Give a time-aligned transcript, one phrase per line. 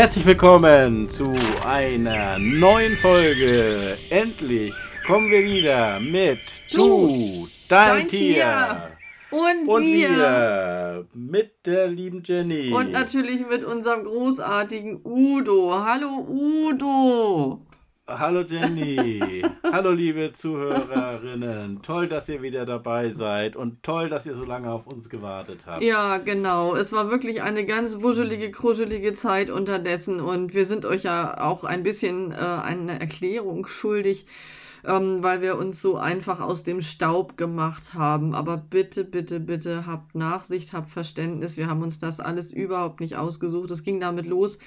[0.00, 1.30] Herzlich willkommen zu
[1.62, 3.98] einer neuen Folge.
[4.08, 4.72] Endlich
[5.06, 6.38] kommen wir wieder mit
[6.72, 8.34] Du, dein, dein Tier.
[8.34, 8.90] Tier.
[9.30, 10.08] Und, und wir.
[10.08, 11.06] wir.
[11.12, 12.72] mit der lieben Jenny.
[12.72, 15.84] Und natürlich mit unserem großartigen Udo.
[15.84, 17.60] Hallo Udo.
[18.18, 19.42] Hallo Jenny.
[19.62, 21.80] Hallo liebe Zuhörerinnen.
[21.80, 25.60] Toll, dass ihr wieder dabei seid und toll, dass ihr so lange auf uns gewartet
[25.66, 25.82] habt.
[25.82, 26.74] Ja, genau.
[26.74, 31.62] Es war wirklich eine ganz wuschelige, kruschelige Zeit unterdessen und wir sind euch ja auch
[31.62, 34.26] ein bisschen äh, eine Erklärung schuldig,
[34.84, 38.34] ähm, weil wir uns so einfach aus dem Staub gemacht haben.
[38.34, 41.56] Aber bitte, bitte, bitte habt Nachsicht, habt Verständnis.
[41.56, 43.70] Wir haben uns das alles überhaupt nicht ausgesucht.
[43.70, 44.58] Es ging damit los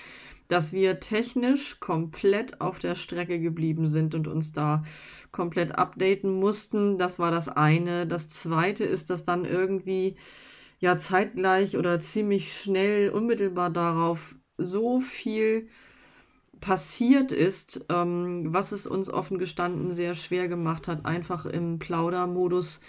[0.47, 4.83] dass wir technisch komplett auf der Strecke geblieben sind und uns da
[5.31, 6.97] komplett updaten mussten.
[6.97, 8.07] Das war das eine.
[8.07, 10.15] Das zweite ist, dass dann irgendwie
[10.79, 15.67] ja zeitgleich oder ziemlich schnell, unmittelbar darauf so viel
[16.59, 22.79] passiert ist, ähm, was es uns offen gestanden sehr schwer gemacht hat, einfach im Plaudermodus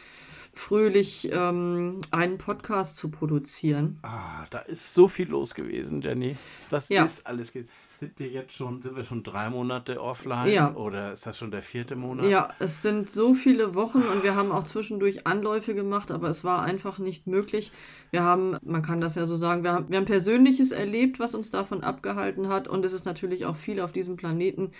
[0.58, 3.98] fröhlich ähm, einen Podcast zu produzieren.
[4.02, 6.36] Ah, da ist so viel los gewesen, Jenny.
[6.70, 7.05] Das ja.
[7.05, 7.52] ist alles.
[7.94, 10.52] Sind wir jetzt schon, sind wir schon drei Monate offline?
[10.52, 10.74] Ja.
[10.74, 12.27] Oder ist das schon der vierte Monat?
[12.27, 16.42] Ja, es sind so viele Wochen und wir haben auch zwischendurch Anläufe gemacht, aber es
[16.42, 17.70] war einfach nicht möglich.
[18.11, 21.34] Wir haben, man kann das ja so sagen, wir haben, wir haben Persönliches erlebt, was
[21.34, 24.72] uns davon abgehalten hat und es ist natürlich auch viel auf diesem Planeten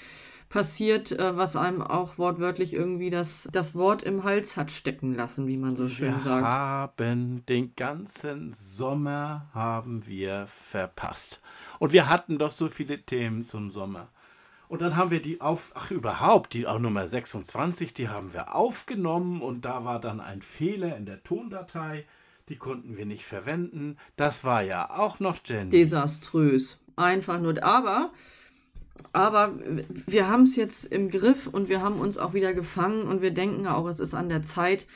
[0.55, 5.49] passiert, äh, was einem auch wortwörtlich irgendwie das, das Wort im Hals hat stecken lassen,
[5.49, 6.45] wie man so schön wir sagt.
[6.45, 11.41] Wir haben den ganzen Sommer haben wir verpasst.
[11.81, 14.07] Und wir hatten doch so viele Themen zum Sommer.
[14.69, 18.55] Und dann haben wir die auf, ach überhaupt, die auch Nummer 26, die haben wir
[18.55, 22.05] aufgenommen und da war dann ein Fehler in der Tondatei.
[22.49, 23.97] Die konnten wir nicht verwenden.
[24.15, 25.71] Das war ja auch noch Jenny.
[25.71, 26.79] Desaströs.
[26.95, 27.61] Einfach nur.
[27.65, 28.13] Aber
[29.13, 29.53] aber
[30.07, 33.33] wir haben es jetzt im Griff und wir haben uns auch wieder gefangen und wir
[33.33, 34.87] denken auch, es ist an der Zeit,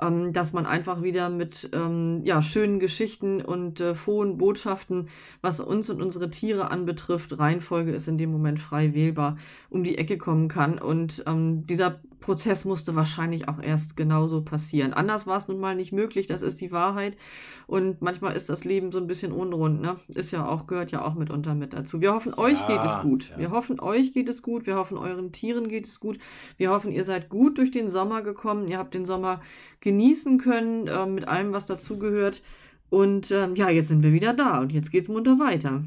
[0.00, 5.08] ähm, dass man einfach wieder mit ähm, ja, schönen Geschichten und äh, frohen Botschaften,
[5.40, 9.36] was uns und unsere Tiere anbetrifft, Reihenfolge ist in dem Moment frei wählbar,
[9.70, 10.78] um die Ecke kommen kann.
[10.78, 14.94] Und ähm, dieser Prozess musste wahrscheinlich auch erst genauso passieren.
[14.94, 17.18] Anders war es nun mal nicht möglich, das ist die Wahrheit.
[17.66, 19.96] Und manchmal ist das Leben so ein bisschen unrund, ne?
[20.08, 22.00] Ist ja auch, gehört ja auch mitunter mit dazu.
[22.00, 23.28] Wir hoffen, euch ja, geht es gut.
[23.30, 23.38] Ja.
[23.38, 24.66] Wir hoffen, euch geht es gut.
[24.66, 26.18] Wir hoffen, euren Tieren geht es gut.
[26.56, 28.68] Wir hoffen, ihr seid gut durch den Sommer gekommen.
[28.68, 29.42] Ihr habt den Sommer
[29.84, 32.42] genießen können, äh, mit allem, was dazugehört.
[32.90, 35.84] Und äh, ja, jetzt sind wir wieder da und jetzt geht's munter weiter.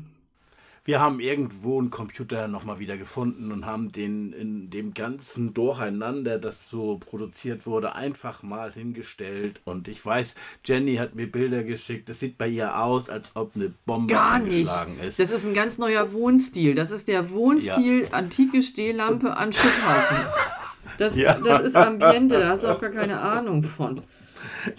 [0.87, 6.39] Wir haben irgendwo einen Computer nochmal wieder gefunden und haben den in dem ganzen Durcheinander,
[6.39, 9.59] das so produziert wurde, einfach mal hingestellt.
[9.65, 12.07] Und ich weiß, Jenny hat mir Bilder geschickt.
[12.07, 15.07] Das sieht bei ihr aus, als ob eine Bombe Gar angeschlagen nicht.
[15.07, 15.19] ist.
[15.19, 16.73] Das ist ein ganz neuer Wohnstil.
[16.73, 18.09] Das ist der Wohnstil ja.
[18.11, 20.17] antike Stehlampe an Schutthaufen.
[20.97, 21.37] Das, ja.
[21.39, 24.01] das ist Ambiente, da hast du auch gar keine Ahnung von.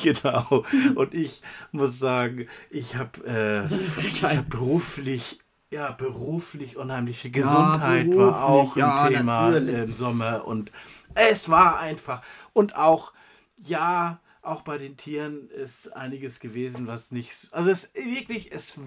[0.03, 0.65] Genau.
[0.95, 1.43] Und ich
[1.73, 7.31] muss sagen, ich habe äh, hab beruflich ja, beruflich unheimlich viel.
[7.31, 9.75] Gesundheit ja, war auch ein ja, Thema natürlich.
[9.75, 10.73] im Sommer und
[11.15, 12.23] es war einfach.
[12.53, 13.13] Und auch,
[13.59, 17.49] ja, auch bei den Tieren ist einiges gewesen, was nicht.
[17.53, 18.81] Also es wirklich, es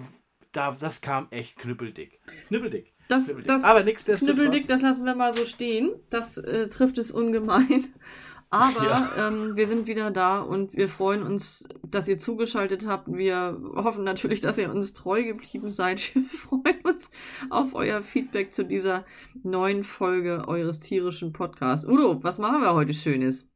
[0.50, 2.20] da, das kam echt knüppeldick.
[2.48, 2.92] Knüppeldick.
[3.12, 5.90] Das, das Aber Knüppeldick, das lassen wir mal so stehen.
[6.08, 7.92] Das äh, trifft es ungemein.
[8.48, 9.28] Aber ja.
[9.28, 13.12] ähm, wir sind wieder da und wir freuen uns, dass ihr zugeschaltet habt.
[13.12, 16.14] Wir hoffen natürlich, dass ihr uns treu geblieben seid.
[16.14, 17.10] Wir freuen uns
[17.48, 19.06] auf euer Feedback zu dieser
[19.42, 21.86] neuen Folge eures tierischen Podcasts.
[21.86, 23.46] Udo, was machen wir heute Schönes?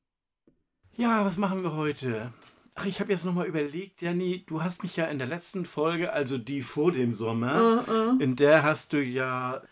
[0.94, 2.32] Ja, was machen wir heute?
[2.76, 6.12] Ach, ich habe jetzt nochmal überlegt, Janni, du hast mich ja in der letzten Folge,
[6.12, 8.19] also die vor dem Sommer, uh, uh.
[8.20, 9.62] in der hast du ja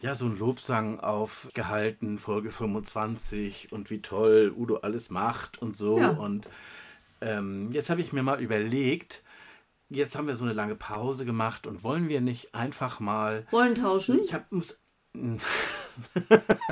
[0.00, 5.98] ja, so ein Lobsang aufgehalten, Folge 25 und wie toll Udo alles macht und so.
[5.98, 6.10] Ja.
[6.10, 6.48] Und
[7.20, 9.22] ähm, jetzt habe ich mir mal überlegt,
[9.88, 13.46] jetzt haben wir so eine lange Pause gemacht und wollen wir nicht einfach mal.
[13.52, 14.20] Rollen tauschen?
[14.20, 14.44] Ich habe.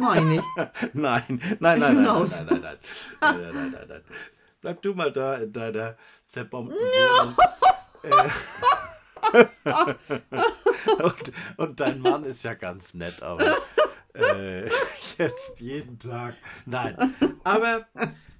[0.00, 0.42] Meine ich.
[0.92, 2.78] Nein, nein, nein, nein, nein, nein, nein, nein, nein,
[3.20, 4.02] nein, nein, nein, nein.
[4.64, 5.94] Bleib du mal da in deiner
[6.24, 7.36] zerbombten ja.
[8.02, 8.28] Äh,
[11.02, 13.58] und, und, dein Mann ist ja ganz nett, aber
[14.14, 14.64] äh,
[15.18, 16.34] jetzt jeden Tag.
[16.66, 17.14] Nein.
[17.44, 17.86] Aber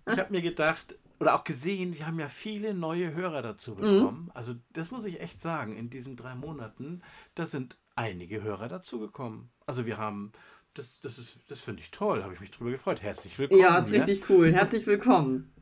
[0.06, 3.76] ich habe mir gedacht, oder auch gesehen, wir haben ja viele neue Hörer dazu mhm.
[3.76, 4.24] bekommen.
[4.24, 4.30] Mhm.
[4.34, 7.02] Also das muss ich echt sagen, in diesen drei Monaten,
[7.34, 9.50] da sind einige Hörer dazugekommen.
[9.66, 10.32] Also wir haben,
[10.74, 11.16] das, das,
[11.48, 13.02] das finde ich toll, habe ich mich drüber gefreut.
[13.02, 13.62] Herzlich willkommen.
[13.62, 14.52] Ja, ist richtig cool.
[14.52, 15.53] Herzlich willkommen.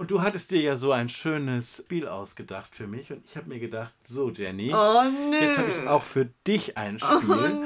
[0.00, 3.12] Und du hattest dir ja so ein schönes Spiel ausgedacht für mich.
[3.12, 6.98] Und ich habe mir gedacht, so Jenny, Oh jetzt habe ich auch für dich ein
[6.98, 7.60] Spiel.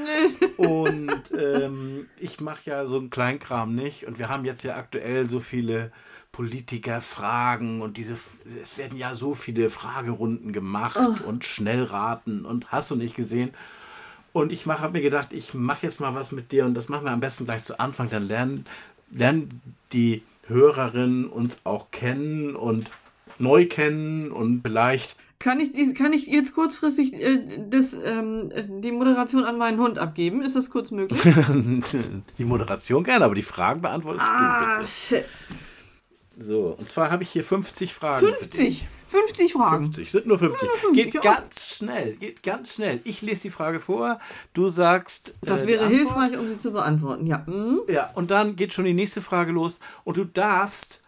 [0.56, 0.64] Oh.
[0.84, 4.08] Und ähm, ich mache ja so einen Kleinkram nicht.
[4.08, 5.92] Und wir haben jetzt ja aktuell so viele
[6.32, 12.96] Politikerfragen und diese, es werden ja so viele Fragerunden gemacht und Schnellraten und hast du
[12.96, 13.54] nicht gesehen.
[14.32, 17.04] Und ich habe mir gedacht, ich mache jetzt mal was mit dir und das machen
[17.04, 18.10] wir am besten gleich zu Anfang.
[18.10, 18.66] Dann lernen,
[19.12, 19.60] lernen
[19.92, 22.90] die Hörerinnen uns auch kennen und
[23.38, 28.92] neu kennen und vielleicht Kann ich, kann ich jetzt kurzfristig äh, das, ähm, äh, die
[28.92, 30.42] Moderation an meinen Hund abgeben?
[30.42, 31.20] Ist das kurz möglich?
[32.38, 34.90] die Moderation gerne, aber die Fragen beantwortest ah, du bitte.
[34.90, 35.24] shit.
[36.38, 38.26] So, und zwar habe ich hier 50 Fragen.
[38.26, 38.78] für dich.
[38.78, 38.88] 50.
[39.14, 39.84] 50 Fragen.
[39.84, 40.68] 50, sind nur 50.
[40.68, 41.20] 50, Geht ja.
[41.20, 43.00] ganz schnell, geht ganz schnell.
[43.04, 44.18] Ich lese die Frage vor,
[44.52, 45.34] du sagst.
[45.42, 47.26] Das äh, wäre hilfreich, um sie zu beantworten.
[47.26, 47.46] Ja.
[47.46, 47.82] Hm?
[47.88, 51.00] Ja, und dann geht schon die nächste Frage los und du darfst,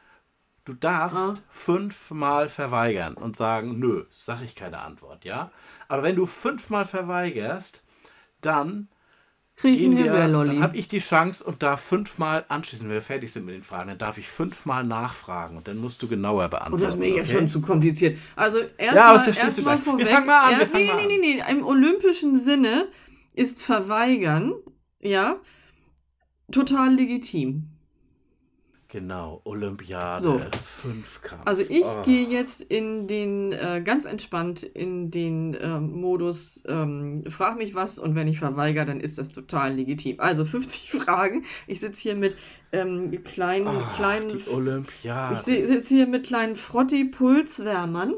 [0.64, 1.34] du darfst Ah.
[1.48, 5.50] fünfmal verweigern und sagen, nö, sag ich keine Antwort, ja?
[5.88, 7.82] Aber wenn du fünfmal verweigerst,
[8.40, 8.88] dann
[9.56, 13.00] Krieg ich einen wir, dann habe ich die Chance und darf fünfmal anschließen, wenn wir
[13.00, 16.44] fertig sind mit den Fragen, dann darf ich fünfmal nachfragen und dann musst du genauer
[16.44, 16.84] Oh, beantworten.
[16.84, 17.38] das ist mir jetzt okay?
[17.38, 18.18] schon zu kompliziert.
[18.36, 19.86] Also erstmal Ja, erst mal gleich.
[19.86, 20.08] Wir vorweg.
[20.08, 21.50] fangen mal an, wir Ja, fangen nee, nee, nee, nee.
[21.50, 22.88] Im olympischen Sinne
[23.32, 24.52] ist verweigern,
[25.00, 25.40] ja,
[26.52, 27.70] total legitim.
[28.96, 30.40] Genau, Olympiade, So.
[30.64, 31.42] Fünfkampf.
[31.44, 32.02] Also ich Oh.
[32.02, 37.98] gehe jetzt in den äh, ganz entspannt in den ähm, Modus, ähm, frag mich was
[37.98, 40.18] und wenn ich verweigere, dann ist das total legitim.
[40.18, 41.44] Also 50 Fragen.
[41.66, 42.36] Ich sitze hier mit
[42.72, 45.34] ähm, kleinen, Ah, kleinen die Olympiade.
[45.40, 48.14] Ich si- sitze hier mit kleinen Frotti-Pulswärmern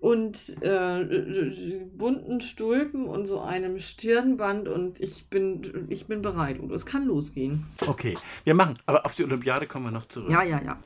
[0.00, 6.58] und äh, bunten Stulpen und so einem Stirnband und ich bin, ich bin bereit.
[6.60, 7.66] Udo, es kann losgehen.
[7.86, 8.14] Okay,
[8.44, 10.30] wir machen, aber auf die Olympiade kommen wir noch zurück.
[10.30, 10.78] Ja, ja, ja.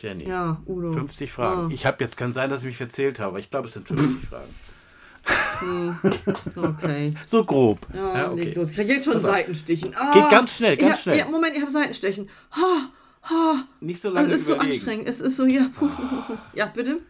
[0.00, 0.92] Jenny, Ja, Udo.
[0.92, 1.66] 50 Fragen.
[1.68, 1.70] Ah.
[1.72, 4.24] Ich habe jetzt, kann sein, dass ich mich verzählt habe, ich glaube, es sind 50
[4.28, 4.54] Fragen.
[5.60, 5.98] Hm,
[6.56, 7.14] Okay.
[7.26, 7.86] So grob.
[7.92, 8.52] Ja, Ja, okay.
[8.54, 8.70] los.
[8.70, 9.22] Ich krieg jetzt schon auf.
[9.22, 9.94] Seitenstichen.
[9.96, 11.18] Ah, Geht ganz schnell, ganz schnell.
[11.18, 12.30] Ja, Moment, ich habe Seitenstechen.
[12.52, 12.90] Ha,
[13.24, 13.64] ha.
[13.80, 14.74] Nicht so Also lange es ist so überlegen.
[14.74, 15.08] anstrengend.
[15.08, 15.70] Es ist so, ja.
[16.54, 17.00] Ja, bitte.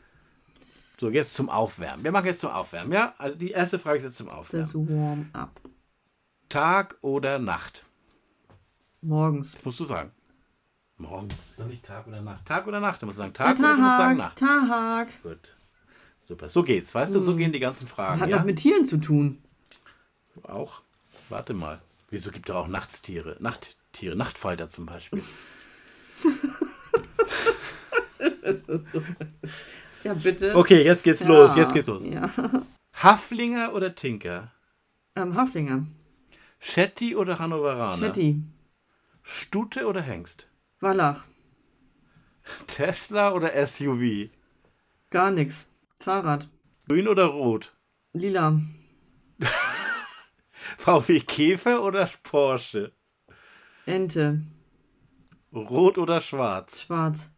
[1.01, 2.03] So, jetzt zum Aufwärmen.
[2.03, 3.15] Wir machen jetzt zum Aufwärmen, ja?
[3.19, 4.67] Also die erste Frage ist jetzt zum Aufwärmen.
[4.67, 5.61] Das Warm-up.
[6.49, 7.85] Tag oder Nacht?
[9.01, 9.53] Morgens.
[9.53, 10.11] Das musst du sagen.
[10.97, 11.55] Morgens.
[11.57, 12.45] Soll ich Tag oder Nacht?
[12.47, 13.01] Tag oder Nacht?
[13.01, 14.69] Du musst sagen Ja, Tag oder du musst sagen Tag, Nacht.
[14.69, 15.23] Tag.
[15.23, 15.57] Gut.
[16.27, 16.49] Super.
[16.49, 16.93] So geht's.
[16.93, 18.21] Weißt du, so gehen die ganzen Fragen.
[18.21, 18.37] Hat ja?
[18.37, 19.41] das mit Tieren zu tun?
[20.43, 20.83] Auch.
[21.29, 21.81] Warte mal.
[22.11, 23.37] Wieso gibt es auch Nachtstiere?
[23.39, 25.23] Nachttiere, Nachtfalter zum Beispiel.
[28.43, 29.03] Das ist so.
[30.05, 30.57] Ja, bitte.
[30.57, 31.57] Okay, jetzt geht's Ja, los.
[31.57, 32.05] Jetzt geht's los.
[32.05, 32.31] Ja.
[32.95, 34.53] Haflinger oder Tinker?
[35.17, 35.87] Ähm, Haflinger.
[36.61, 37.97] Shetty oder Hannoveraner?
[37.97, 38.43] Shetty.
[39.23, 40.49] Stute oder Hengst?
[40.81, 41.25] Wallach.
[42.67, 44.31] Tesla oder SUV?
[45.11, 45.67] Gar nix.
[46.01, 46.49] Fahrrad.
[46.89, 47.73] Grün oder Rot?
[48.13, 48.61] Lila.
[50.79, 52.93] VW Käfer oder Porsche?
[53.87, 54.43] Ente.
[55.53, 56.83] Rot oder Schwarz?
[56.83, 57.29] Schwarz.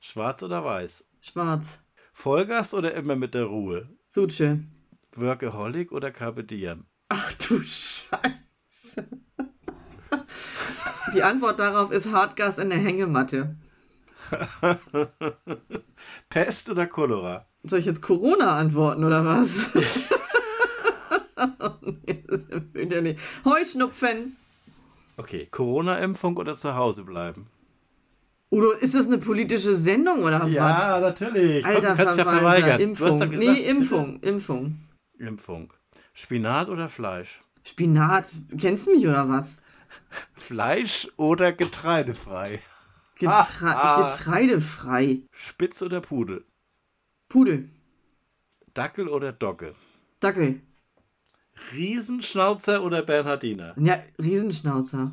[0.00, 1.04] Schwarz oder Weiß?
[1.20, 1.78] Schwarz.
[2.12, 3.88] Vollgas oder immer mit der Ruhe?
[4.08, 4.60] Suche.
[5.14, 6.84] Workaholic oder Carpe Diem?
[7.08, 9.06] Ach du Scheiße.
[11.14, 13.56] Die Antwort darauf ist Hartgas in der Hängematte.
[16.28, 17.46] Pest oder Cholera?
[17.64, 19.50] Soll ich jetzt Corona antworten oder was?
[22.06, 23.18] Nee, das ja fürchterlich.
[23.46, 24.36] Heuschnupfen.
[25.16, 27.46] Okay, Corona-Impfung oder zu Hause bleiben?
[28.50, 30.50] Udo, ist das eine politische Sendung oder was?
[30.50, 31.62] Ja, natürlich.
[31.62, 32.80] Komm, Alter, du kannst ja verweigern.
[32.80, 33.06] Impfung.
[33.06, 34.76] Du hast doch gesagt, nee, Impfung, Impfung.
[35.18, 35.72] Impfung.
[36.14, 37.42] Spinat oder Fleisch?
[37.64, 38.26] Spinat.
[38.58, 39.60] Kennst du mich oder was?
[40.32, 42.60] Fleisch oder getreidefrei?
[43.16, 44.16] Getre Ah, ah.
[44.16, 45.20] Getreidefrei.
[45.30, 46.44] Spitz oder Pudel?
[47.28, 47.70] Pudel.
[48.74, 49.74] Dackel oder Dogge?
[50.20, 50.60] Dackel.
[51.72, 53.74] Riesenschnauzer oder Bernhardiner?
[53.78, 55.12] Ja, Riesenschnauzer.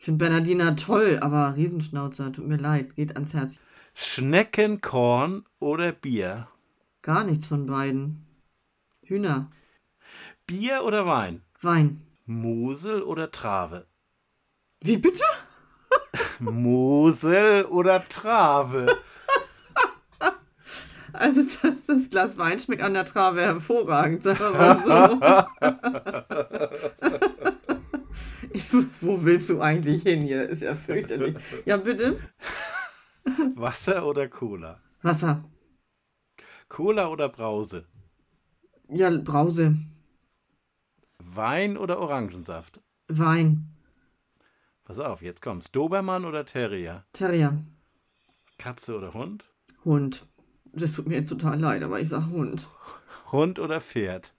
[0.00, 3.60] Ich finde Bernardiner toll, aber Riesenschnauzer, tut mir leid, geht ans Herz.
[3.92, 6.48] Schneckenkorn oder Bier?
[7.02, 8.24] Gar nichts von beiden.
[9.02, 9.50] Hühner.
[10.46, 11.42] Bier oder Wein?
[11.60, 12.00] Wein.
[12.24, 13.88] Mosel oder Trave?
[14.80, 15.22] Wie bitte?
[16.38, 18.96] Mosel oder Trave?
[21.12, 24.80] Also das, das Glas Wein schmeckt an der Trave hervorragend, sagen wir mal
[27.58, 27.60] so.
[29.00, 30.48] Wo willst du eigentlich hin hier?
[30.48, 31.36] Ist ja fürchterlich.
[31.64, 32.18] Ja, bitte.
[33.54, 34.80] Wasser oder Cola?
[35.02, 35.44] Wasser.
[36.68, 37.86] Cola oder Brause?
[38.88, 39.76] Ja, Brause.
[41.18, 42.80] Wein oder Orangensaft?
[43.08, 43.70] Wein.
[44.84, 45.70] Pass auf, jetzt kommt's.
[45.70, 47.04] Dobermann oder Terrier?
[47.12, 47.62] Terrier.
[48.58, 49.44] Katze oder Hund?
[49.84, 50.26] Hund.
[50.72, 52.68] Das tut mir jetzt total leid, aber ich sag Hund.
[53.30, 54.34] Hund oder Pferd?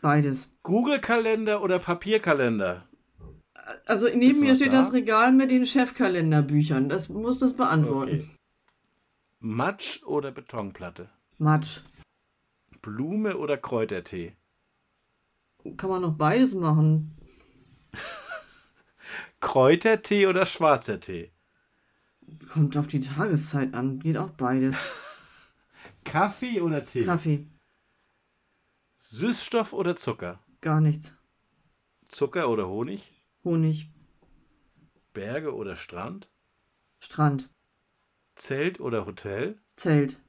[0.00, 0.48] Beides.
[0.62, 2.87] Google-Kalender oder Papierkalender?
[3.86, 4.82] Also neben mir steht da?
[4.82, 6.88] das Regal mit den Chefkalenderbüchern.
[6.88, 8.20] Das muss das beantworten.
[8.20, 8.30] Okay.
[9.40, 11.10] Matsch oder Betonplatte?
[11.38, 11.80] Matsch.
[12.82, 14.36] Blume oder Kräutertee?
[15.76, 17.16] Kann man noch beides machen.
[19.40, 21.30] Kräutertee oder schwarzer Tee?
[22.50, 23.98] Kommt auf die Tageszeit an.
[24.00, 24.76] Geht auch beides.
[26.04, 27.04] Kaffee oder Tee?
[27.04, 27.46] Kaffee.
[28.98, 30.40] Süßstoff oder Zucker?
[30.60, 31.12] Gar nichts.
[32.08, 33.12] Zucker oder Honig?
[33.44, 33.88] Honig.
[35.12, 36.28] Berge oder Strand?
[37.00, 37.48] Strand.
[38.34, 39.58] Zelt oder Hotel?
[39.76, 40.20] Zelt.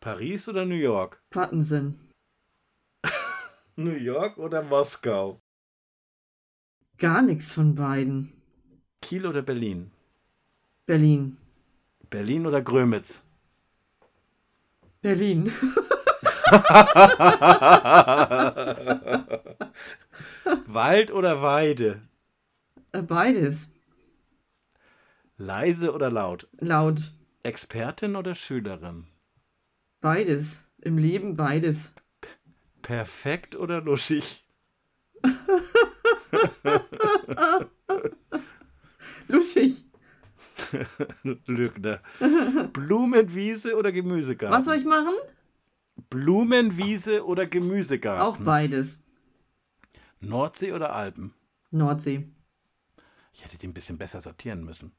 [0.00, 1.22] Paris oder New York?
[1.30, 1.98] Pattensinn.
[3.76, 5.40] New York oder Moskau?
[6.98, 8.32] Gar nichts von beiden.
[9.00, 9.90] Kiel oder Berlin?
[10.86, 11.36] Berlin.
[12.10, 13.24] Berlin oder Grömitz?
[15.02, 15.52] Berlin.
[20.66, 22.02] Wald oder Weide?
[22.92, 23.68] Äh, beides.
[25.36, 26.48] Leise oder laut?
[26.58, 27.12] Laut.
[27.42, 29.06] Expertin oder Schülerin?
[30.00, 30.58] Beides.
[30.80, 31.90] Im Leben beides.
[32.82, 34.44] Perfekt oder luschig?
[39.28, 39.84] luschig.
[41.46, 42.00] Lügner.
[42.72, 44.58] Blumenwiese oder Gemüsegarten?
[44.58, 45.14] Was soll ich machen?
[46.10, 48.22] Blumenwiese oder Gemüsegarten?
[48.22, 48.98] Auch beides.
[50.22, 51.34] Nordsee oder Alpen?
[51.70, 52.28] Nordsee.
[53.32, 54.92] Ich hätte die ein bisschen besser sortieren müssen.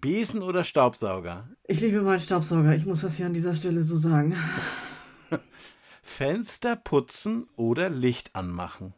[0.00, 1.48] Besen oder Staubsauger?
[1.64, 2.74] Ich liebe meinen Staubsauger.
[2.74, 4.36] Ich muss das hier an dieser Stelle so sagen.
[6.02, 8.92] Fenster putzen oder Licht anmachen?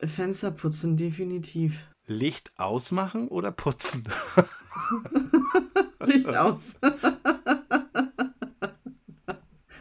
[0.00, 1.78] Fenster putzen, definitiv.
[2.06, 4.04] Licht ausmachen oder putzen?
[6.04, 6.74] Licht aus.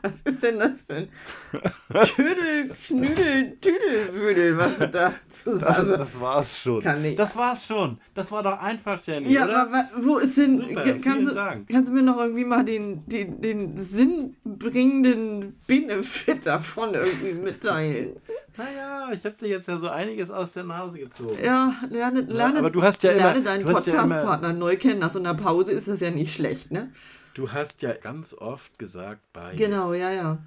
[0.03, 1.09] Was ist denn das für ein
[2.15, 6.81] Tüdel, Schnüdel, Tüdelwüdel, was du da zu das, das war's schon.
[6.81, 7.19] Kann nicht.
[7.19, 7.99] Das war's schon.
[8.15, 9.61] Das war doch einfach, Jenny, ja, oder?
[9.63, 10.57] aber wo ist denn...
[10.57, 11.69] Super, kannst, du, Dank.
[11.69, 18.15] kannst du mir noch irgendwie mal den, den, den sinnbringenden Benefit davon irgendwie mitteilen?
[18.57, 21.37] Naja, ich habe dir jetzt ja so einiges aus der Nase gezogen.
[21.41, 24.99] Ja, lerne, lerne, ja, aber du hast ja lerne immer, deinen Podcast-Partner ja neu kennen.
[24.99, 26.91] Nach so einer Pause ist das ja nicht schlecht, ne?
[27.33, 29.57] Du hast ja ganz oft gesagt, beides.
[29.57, 30.37] Genau, ja, ja.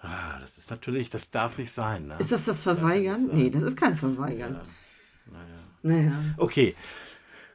[0.00, 2.08] Ah, das ist natürlich, das darf nicht sein.
[2.08, 2.16] Ne?
[2.18, 3.30] Ist das das Verweigern?
[3.32, 4.54] Nee, das ist kein Verweigern.
[4.54, 5.32] Ja.
[5.82, 6.04] Naja.
[6.10, 6.12] naja.
[6.36, 6.74] Okay.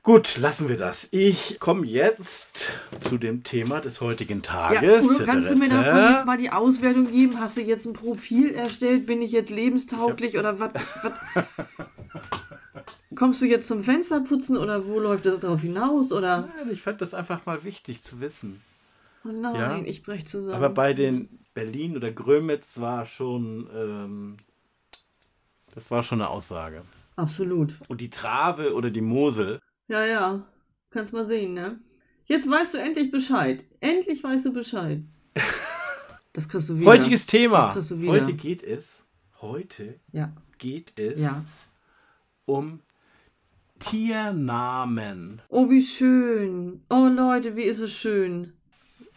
[0.01, 1.09] Gut, lassen wir das.
[1.11, 2.69] Ich komme jetzt
[3.01, 5.05] zu dem Thema des heutigen Tages.
[5.05, 5.25] Ja, cool.
[5.25, 7.41] Kannst du mir davon jetzt mal die Auswertung geben?
[7.41, 9.05] Hast du jetzt ein Profil erstellt?
[9.05, 10.71] Bin ich jetzt lebenstauglich oder was?
[13.15, 16.11] Kommst du jetzt zum Fensterputzen oder wo läuft das darauf hinaus?
[16.11, 16.49] Oder?
[16.57, 18.61] Nein, ich fand das einfach mal wichtig zu wissen.
[19.23, 19.81] Oh nein, ja?
[19.85, 20.55] ich breche zusammen.
[20.55, 24.37] Aber bei den Berlin oder Grömitz war schon, ähm,
[25.73, 26.83] das war schon eine Aussage.
[27.15, 27.77] Absolut.
[27.87, 29.59] Und die Trave oder die Mosel.
[29.87, 30.45] Ja, ja.
[30.89, 31.79] Kannst mal sehen, ne?
[32.25, 33.63] Jetzt weißt du endlich Bescheid.
[33.79, 35.01] Endlich weißt du Bescheid.
[36.33, 36.91] Das kriegst du wieder.
[36.91, 37.73] Heutiges Thema.
[37.73, 39.03] Heute geht es,
[39.41, 40.31] heute ja.
[40.59, 41.43] geht es ja.
[42.45, 42.79] um
[43.79, 45.41] Tiernamen.
[45.50, 46.84] Oh, wie schön.
[46.89, 48.53] Oh, Leute, wie ist es schön.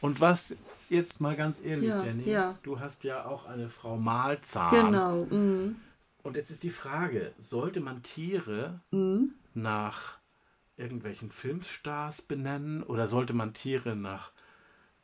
[0.01, 0.57] Und was,
[0.89, 2.59] jetzt mal ganz ehrlich, ja, Danny, ja.
[2.63, 4.87] du hast ja auch eine Frau Malzahn.
[4.87, 5.25] Genau.
[5.25, 5.77] Mhm.
[6.23, 9.33] Und jetzt ist die Frage, sollte man Tiere mhm.
[9.55, 10.19] nach
[10.77, 14.33] irgendwelchen Filmstars benennen oder sollte man Tiere nach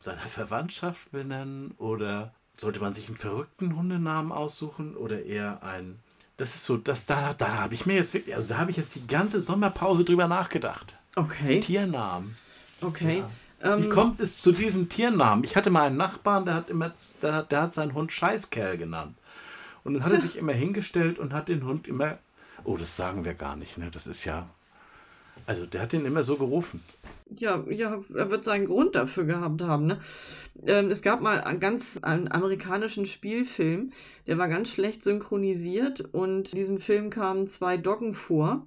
[0.01, 6.01] seiner Verwandtschaft benennen oder sollte man sich einen verrückten Hundenamen aussuchen oder eher einen
[6.37, 8.77] das ist so, das, da, da habe ich mir jetzt wirklich, also da habe ich
[8.77, 10.95] jetzt die ganze Sommerpause drüber nachgedacht.
[11.15, 11.61] Okay.
[11.61, 12.37] Tiernamen.
[12.81, 13.19] Okay.
[13.63, 13.79] Ja.
[13.79, 15.43] Wie ähm, kommt es zu diesen Tiernamen?
[15.45, 19.17] Ich hatte mal einen Nachbarn, der hat immer, der, der hat seinen Hund Scheißkerl genannt.
[19.83, 22.19] Und dann hat er sich immer hingestellt und hat den Hund immer,
[22.65, 23.91] oh, das sagen wir gar nicht, ne?
[23.91, 24.49] Das ist ja,
[25.45, 26.83] also der hat den immer so gerufen.
[27.29, 29.87] Ja, ja, er wird seinen Grund dafür gehabt haben.
[29.87, 29.99] Ne?
[30.65, 33.91] Ähm, es gab mal einen ganz einen amerikanischen Spielfilm,
[34.29, 38.67] der war ganz schlecht synchronisiert und in diesem Film kamen zwei Doggen vor.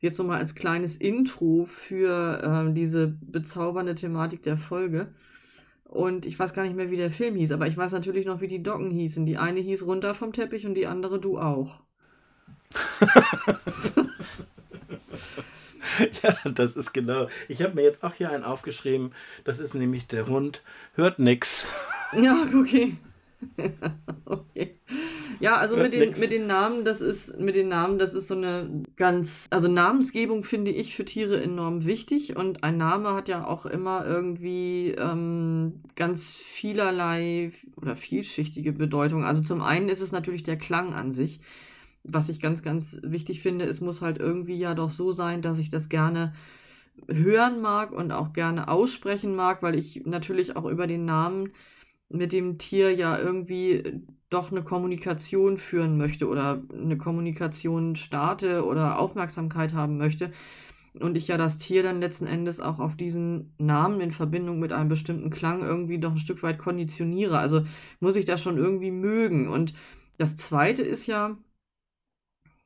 [0.00, 5.08] Jetzt nochmal als kleines Intro für äh, diese bezaubernde Thematik der Folge.
[5.84, 8.40] Und ich weiß gar nicht mehr, wie der Film hieß, aber ich weiß natürlich noch,
[8.40, 9.26] wie die Doggen hießen.
[9.26, 11.80] Die eine hieß runter vom Teppich und die andere du auch.
[16.22, 17.28] ja, das ist genau.
[17.48, 19.12] Ich habe mir jetzt auch hier einen aufgeschrieben.
[19.44, 20.62] Das ist nämlich der Hund.
[20.94, 21.66] Hört nix.
[22.12, 22.96] Ja, okay.
[24.24, 24.78] okay.
[25.40, 28.34] Ja, also mit den, mit den Namen, das ist, mit den Namen, das ist so
[28.36, 33.44] eine ganz, also Namensgebung finde ich für Tiere enorm wichtig und ein Name hat ja
[33.44, 39.24] auch immer irgendwie ähm, ganz vielerlei oder vielschichtige Bedeutung.
[39.24, 41.40] Also zum einen ist es natürlich der Klang an sich.
[42.04, 45.58] Was ich ganz, ganz wichtig finde, es muss halt irgendwie ja doch so sein, dass
[45.58, 46.32] ich das gerne
[47.08, 51.52] hören mag und auch gerne aussprechen mag, weil ich natürlich auch über den Namen
[52.08, 58.98] mit dem Tier ja irgendwie doch eine Kommunikation führen möchte oder eine Kommunikation starte oder
[58.98, 60.32] Aufmerksamkeit haben möchte.
[61.00, 64.72] Und ich ja das Tier dann letzten Endes auch auf diesen Namen in Verbindung mit
[64.72, 67.38] einem bestimmten Klang irgendwie doch ein Stück weit konditioniere.
[67.38, 67.64] Also
[68.00, 69.48] muss ich das schon irgendwie mögen.
[69.48, 69.72] Und
[70.18, 71.38] das Zweite ist ja,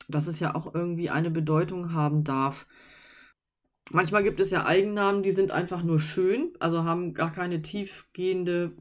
[0.08, 2.66] dass es ja auch irgendwie eine Bedeutung haben darf.
[3.92, 8.72] Manchmal gibt es ja Eigennamen, die sind einfach nur schön, also haben gar keine tiefgehende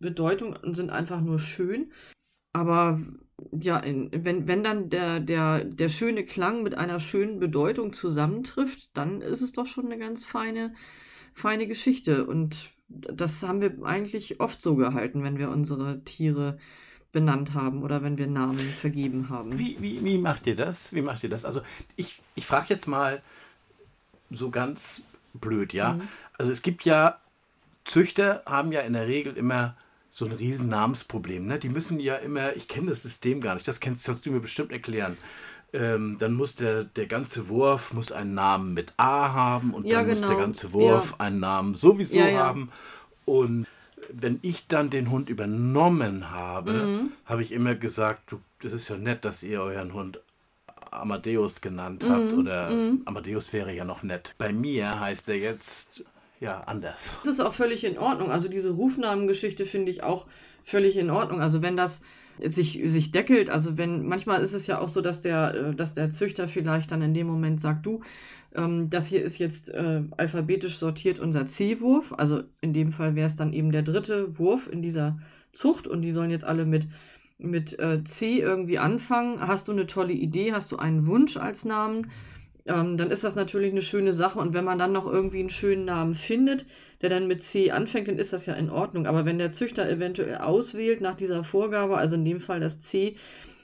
[0.00, 1.92] Bedeutung und sind einfach nur schön.
[2.52, 3.00] Aber
[3.52, 8.90] ja, in, wenn, wenn dann der, der, der schöne Klang mit einer schönen Bedeutung zusammentrifft,
[8.96, 10.74] dann ist es doch schon eine ganz feine,
[11.32, 12.26] feine Geschichte.
[12.26, 16.58] Und das haben wir eigentlich oft so gehalten, wenn wir unsere Tiere
[17.12, 19.58] benannt haben oder wenn wir Namen vergeben haben.
[19.58, 20.94] Wie, wie, wie macht ihr das?
[20.94, 21.44] Wie macht ihr das?
[21.44, 21.60] Also
[21.96, 23.20] ich, ich frage jetzt mal
[24.30, 25.94] so ganz blöd, ja.
[25.94, 26.02] Mhm.
[26.38, 27.18] Also es gibt ja,
[27.84, 29.76] Züchter haben ja in der Regel immer
[30.10, 31.46] so ein riesen Namensproblem.
[31.46, 31.58] Ne?
[31.58, 34.40] Die müssen ja immer, ich kenne das System gar nicht, das kennst, kannst du mir
[34.40, 35.16] bestimmt erklären.
[35.72, 39.98] Ähm, dann muss der, der ganze Wurf muss einen Namen mit A haben und ja,
[39.98, 40.12] dann genau.
[40.12, 40.40] muss der genau.
[40.40, 41.24] ganze Wurf ja.
[41.24, 42.70] einen Namen sowieso ja, haben.
[43.24, 43.66] Und
[44.12, 47.12] wenn ich dann den Hund übernommen habe, mhm.
[47.26, 50.20] habe ich immer gesagt, du, das ist ja nett, dass ihr euren Hund
[50.90, 52.38] Amadeus genannt habt mhm.
[52.38, 53.02] oder mhm.
[53.04, 54.34] Amadeus wäre ja noch nett.
[54.38, 56.04] Bei mir heißt er jetzt
[56.40, 57.18] ja anders.
[57.24, 58.30] Das ist auch völlig in Ordnung.
[58.30, 60.26] Also diese Rufnamengeschichte finde ich auch
[60.64, 61.40] völlig in Ordnung.
[61.40, 62.00] Also wenn das
[62.48, 65.94] sich, sich deckelt, also wenn, manchmal ist es ja auch so, dass der, äh, dass
[65.94, 68.00] der Züchter vielleicht dann in dem Moment sagt, du,
[68.54, 72.12] ähm, das hier ist jetzt äh, alphabetisch sortiert unser C-Wurf.
[72.16, 75.18] Also in dem Fall wäre es dann eben der dritte Wurf in dieser
[75.52, 76.88] Zucht und die sollen jetzt alle mit,
[77.38, 79.40] mit äh, C irgendwie anfangen.
[79.40, 80.52] Hast du eine tolle Idee?
[80.52, 82.10] Hast du einen Wunsch als Namen?
[82.66, 84.38] Ähm, dann ist das natürlich eine schöne Sache.
[84.38, 86.66] Und wenn man dann noch irgendwie einen schönen Namen findet,
[87.00, 89.06] der dann mit C anfängt, dann ist das ja in Ordnung.
[89.06, 93.16] Aber wenn der Züchter eventuell auswählt nach dieser Vorgabe, also in dem Fall das C,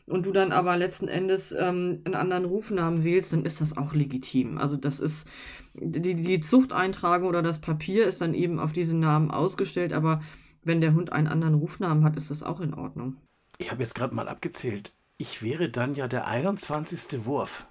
[0.06, 3.92] und du dann aber letzten Endes ähm, einen anderen Rufnamen wählst, dann ist das auch
[3.92, 4.59] legitim.
[4.59, 5.26] Also das ist,
[5.74, 10.22] die, die Zuchteintragung oder das Papier ist dann eben auf diesen Namen ausgestellt, aber
[10.62, 13.16] wenn der Hund einen anderen Rufnamen hat, ist das auch in Ordnung.
[13.59, 14.92] Ich habe jetzt gerade mal abgezählt.
[15.18, 17.24] Ich wäre dann ja der 21.
[17.24, 17.66] Wurf.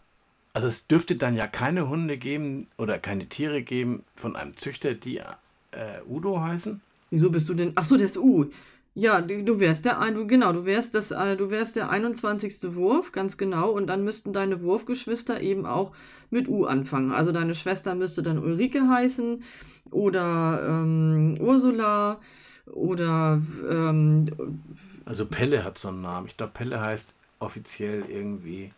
[0.55, 4.93] Also es dürfte dann ja keine Hunde geben oder keine Tiere geben von einem Züchter,
[4.93, 6.79] die äh, Udo heißen.
[7.09, 7.73] Wieso bist du denn?
[7.75, 8.45] Ach so, das ist U.
[8.93, 12.73] Ja, du wärst der du, genau, du wärst das, äh, du wärst der 21.
[12.73, 15.91] Wurf, ganz genau, und dann müssten deine Wurfgeschwister eben auch
[16.29, 17.11] mit U anfangen.
[17.11, 19.43] Also deine Schwester müsste dann Ulrike heißen
[19.91, 22.21] oder ähm, Ursula
[22.67, 24.61] oder ähm,
[25.03, 26.27] also Pelle hat so einen Namen.
[26.27, 28.71] Ich glaube, Pelle heißt offiziell irgendwie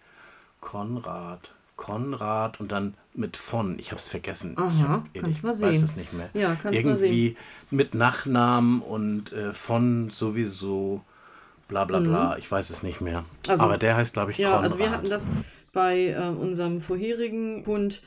[0.59, 1.51] Konrad.
[1.77, 3.79] Konrad und dann mit von.
[3.79, 4.57] Ich habe es vergessen.
[4.57, 6.29] Aha, ich hab, ich weiß es nicht mehr.
[6.33, 7.37] Ja, Irgendwie
[7.71, 11.01] mit Nachnamen und äh, von sowieso
[11.67, 12.31] bla bla bla.
[12.31, 12.39] Mhm.
[12.39, 13.23] Ich weiß es nicht mehr.
[13.47, 14.65] Also, Aber der heißt, glaube ich, ja, Konrad.
[14.65, 15.27] Also wir hatten das
[15.71, 18.01] bei äh, unserem vorherigen Hund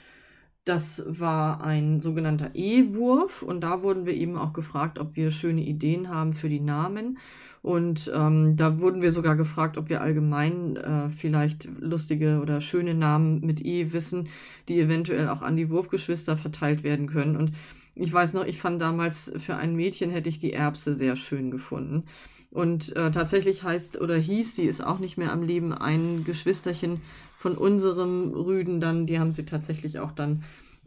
[0.64, 5.62] das war ein sogenannter E-Wurf und da wurden wir eben auch gefragt, ob wir schöne
[5.62, 7.18] Ideen haben für die Namen.
[7.62, 12.94] Und ähm, da wurden wir sogar gefragt, ob wir allgemein äh, vielleicht lustige oder schöne
[12.94, 14.28] Namen mit E wissen,
[14.68, 17.36] die eventuell auch an die Wurfgeschwister verteilt werden können.
[17.36, 17.52] Und
[17.94, 21.50] ich weiß noch, ich fand damals für ein Mädchen hätte ich die Erbse sehr schön
[21.50, 22.04] gefunden.
[22.50, 27.00] Und äh, tatsächlich heißt oder hieß, sie ist auch nicht mehr am Leben, ein Geschwisterchen
[27.40, 30.42] von unserem Rüden dann, die haben sie tatsächlich auch dann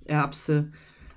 [0.06, 0.70] Erbse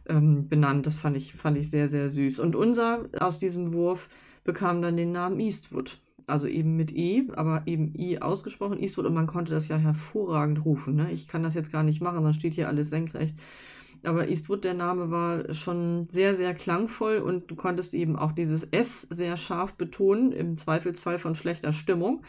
[0.09, 0.87] ähm, benannt.
[0.87, 2.41] Das fand ich, fand ich sehr, sehr süß.
[2.41, 4.09] Und unser aus diesem Wurf
[4.45, 6.01] bekam dann den Namen Eastwood.
[6.27, 9.05] Also eben mit E, aber eben I ausgesprochen, Eastwood.
[9.05, 10.95] Und man konnte das ja hervorragend rufen.
[10.95, 11.13] Ne?
[11.13, 13.37] Ich kann das jetzt gar nicht machen, dann steht hier alles senkrecht.
[14.05, 18.65] Aber Eastwood, der Name war schon sehr, sehr klangvoll und du konntest eben auch dieses
[18.71, 22.23] S sehr scharf betonen, im Zweifelsfall von schlechter Stimmung.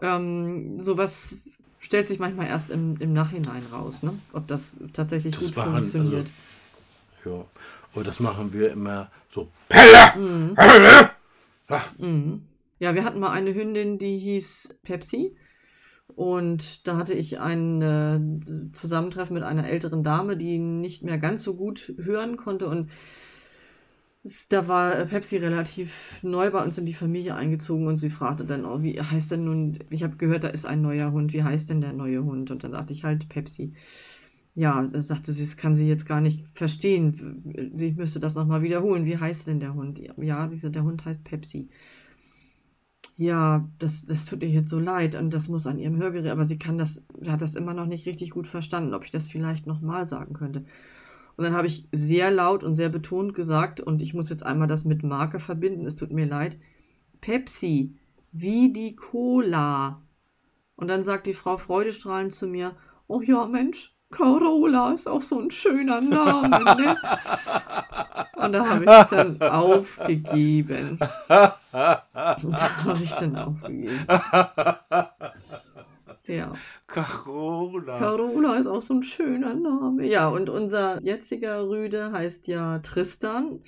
[0.00, 1.36] Ähm, sowas
[1.82, 4.14] stellt sich manchmal erst im, im Nachhinein raus, ne?
[4.32, 6.30] ob das tatsächlich das gut machen, funktioniert.
[7.24, 7.44] Also, ja,
[7.92, 9.48] aber das machen wir immer so.
[9.68, 10.12] Pelle!
[10.16, 10.54] Mhm.
[10.54, 11.10] Pelle!
[11.68, 11.84] Ja.
[11.98, 12.42] Mhm.
[12.78, 15.36] ja, wir hatten mal eine Hündin, die hieß Pepsi.
[16.14, 21.42] Und da hatte ich ein äh, Zusammentreffen mit einer älteren Dame, die nicht mehr ganz
[21.42, 22.68] so gut hören konnte.
[22.68, 22.90] Und
[24.48, 28.64] Da war Pepsi relativ neu bei uns in die Familie eingezogen und sie fragte dann,
[28.64, 31.68] oh, wie heißt denn nun, ich habe gehört, da ist ein neuer Hund, wie heißt
[31.70, 32.52] denn der neue Hund?
[32.52, 33.74] Und dann sagte ich halt Pepsi.
[34.54, 37.72] Ja, da sagte sie, das kann sie jetzt gar nicht verstehen.
[37.74, 39.06] Sie müsste das nochmal wiederholen.
[39.06, 40.00] Wie heißt denn der Hund?
[40.18, 41.68] Ja, wie gesagt, der Hund heißt Pepsi.
[43.16, 46.44] Ja, das, das tut ihr jetzt so leid und das muss an ihrem Hörgerät, aber
[46.44, 49.66] sie kann das, hat das immer noch nicht richtig gut verstanden, ob ich das vielleicht
[49.66, 50.64] nochmal sagen könnte.
[51.36, 54.68] Und dann habe ich sehr laut und sehr betont gesagt, und ich muss jetzt einmal
[54.68, 56.58] das mit Marke verbinden, es tut mir leid,
[57.20, 57.94] Pepsi,
[58.32, 60.02] wie die Cola.
[60.76, 62.74] Und dann sagt die Frau freudestrahlend zu mir,
[63.06, 66.96] oh ja, Mensch, Carola ist auch so ein schöner Name, ne?
[68.36, 70.98] Und da habe ich dann aufgegeben.
[71.72, 72.04] Da
[72.84, 74.06] habe ich dann aufgegeben.
[76.36, 76.52] Ja.
[76.86, 77.98] Carola.
[77.98, 80.06] Carola ist auch so ein schöner Name.
[80.06, 83.60] Ja, und unser jetziger Rüde heißt ja Tristan.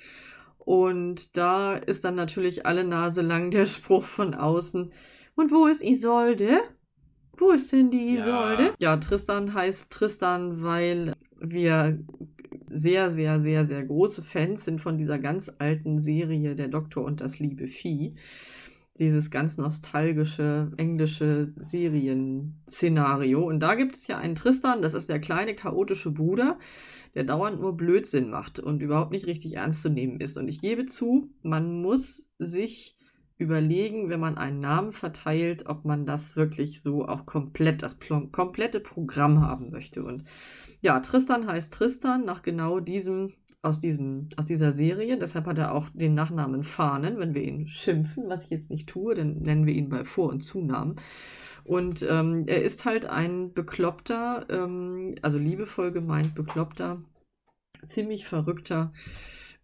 [0.57, 4.91] Und da ist dann natürlich alle Nase lang der Spruch von außen.
[5.35, 6.61] Und wo ist Isolde?
[7.37, 8.73] Wo ist denn die Isolde?
[8.79, 8.93] Ja.
[8.93, 11.99] ja, Tristan heißt Tristan, weil wir
[12.69, 17.21] sehr, sehr, sehr, sehr große Fans sind von dieser ganz alten Serie Der Doktor und
[17.21, 18.15] das liebe Vieh
[18.99, 23.45] dieses ganz nostalgische englische Serienszenario.
[23.45, 26.57] Und da gibt es ja einen Tristan, das ist der kleine chaotische Bruder,
[27.13, 30.37] der dauernd nur Blödsinn macht und überhaupt nicht richtig ernst zu nehmen ist.
[30.37, 32.97] Und ich gebe zu, man muss sich
[33.37, 37.99] überlegen, wenn man einen Namen verteilt, ob man das wirklich so auch komplett, das
[38.31, 40.05] komplette Programm haben möchte.
[40.05, 40.23] Und
[40.79, 43.33] ja, Tristan heißt Tristan nach genau diesem
[43.65, 45.17] aus, diesem, aus dieser Serie.
[45.17, 47.17] Deshalb hat er auch den Nachnamen Fahnen.
[47.17, 50.29] Wenn wir ihn schimpfen, was ich jetzt nicht tue, dann nennen wir ihn bei Vor-
[50.29, 50.95] und Zunamen.
[51.63, 57.01] Und ähm, er ist halt ein bekloppter, ähm, also liebevoll gemeint bekloppter,
[57.85, 58.93] ziemlich verrückter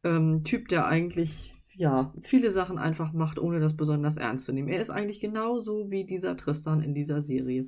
[0.03, 4.67] ähm, Typ, der eigentlich ja viele Sachen einfach macht, ohne das besonders ernst zu nehmen.
[4.67, 7.67] Er ist eigentlich genauso wie dieser Tristan in dieser Serie.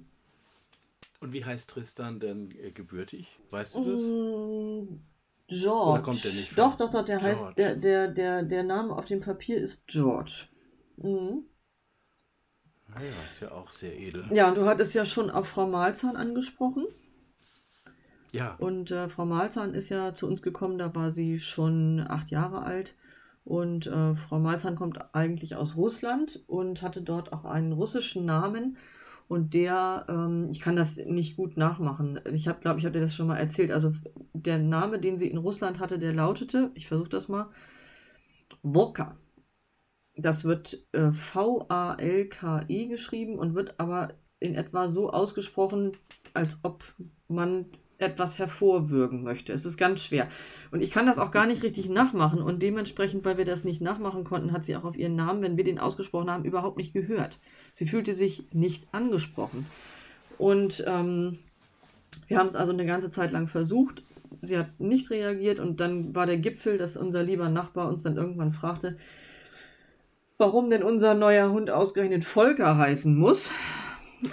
[1.22, 3.40] Und wie heißt Tristan denn äh, gebürtig?
[3.50, 4.02] Weißt du das?
[4.02, 5.00] Mm,
[5.62, 5.92] George.
[5.92, 6.58] Oder kommt der nicht?
[6.58, 7.36] Doch, doch, doch, der George.
[7.36, 10.48] heißt, der, der, der, der Name auf dem Papier ist George.
[10.98, 11.46] Mhm.
[12.88, 14.26] Naja, ist ja auch sehr edel.
[14.32, 16.86] Ja, und du hattest ja schon auf Frau Malzahn angesprochen.
[18.32, 18.56] Ja.
[18.56, 22.64] Und äh, Frau Malzahn ist ja zu uns gekommen, da war sie schon acht Jahre
[22.64, 22.96] alt.
[23.46, 28.78] Und äh, Frau Malzahn kommt eigentlich aus Russland und hatte dort auch einen russischen Namen.
[29.34, 32.20] Und der, ähm, ich kann das nicht gut nachmachen.
[32.34, 33.72] Ich habe, glaube ich, habe dir das schon mal erzählt.
[33.72, 33.92] Also
[34.34, 37.50] der Name, den sie in Russland hatte, der lautete, ich versuche das mal,
[38.62, 39.18] Volka.
[40.16, 45.98] Das wird äh, V-A-L-K-E geschrieben und wird aber in etwa so ausgesprochen,
[46.36, 46.84] als ob
[47.28, 47.66] man
[47.98, 49.54] etwas hervorwürgen möchte.
[49.54, 50.28] Es ist ganz schwer.
[50.72, 52.42] Und ich kann das auch gar nicht richtig nachmachen.
[52.42, 55.58] Und dementsprechend, weil wir das nicht nachmachen konnten, hat sie auch auf ihren Namen, wenn
[55.58, 57.40] wir den ausgesprochen haben, überhaupt nicht gehört.
[57.72, 59.66] Sie fühlte sich nicht angesprochen.
[60.38, 61.40] Und ähm,
[62.28, 64.04] wir haben es also eine ganze Zeit lang versucht.
[64.42, 68.18] Sie hat nicht reagiert und dann war der Gipfel, dass unser lieber Nachbar uns dann
[68.18, 68.98] irgendwann fragte,
[70.38, 73.52] warum denn unser neuer Hund ausgerechnet Volker heißen muss.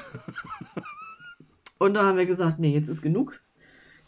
[1.78, 3.40] Und da haben wir gesagt, nee, jetzt ist genug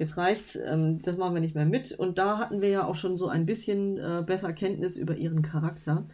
[0.02, 1.92] jetzt reicht's, ähm, das machen wir nicht mehr mit.
[1.92, 5.42] Und da hatten wir ja auch schon so ein bisschen äh, besser Kenntnis über ihren
[5.42, 6.06] Charakter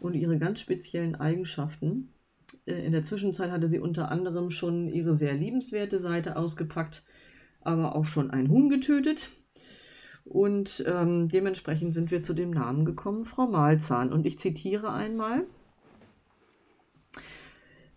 [0.00, 2.08] und ihre ganz speziellen Eigenschaften.
[2.66, 7.02] Äh, in der Zwischenzeit hatte sie unter anderem schon ihre sehr liebenswerte Seite ausgepackt,
[7.60, 9.30] aber auch schon ein Huhn getötet.
[10.24, 14.12] Und ähm, dementsprechend sind wir zu dem Namen gekommen, Frau Malzahn.
[14.12, 15.44] Und ich zitiere einmal.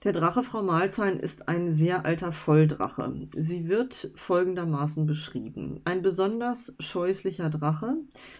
[0.07, 3.27] Der Drache Frau Malzahn ist ein sehr alter Volldrache.
[3.35, 5.81] Sie wird folgendermaßen beschrieben.
[5.83, 7.97] Ein besonders scheußlicher Drache.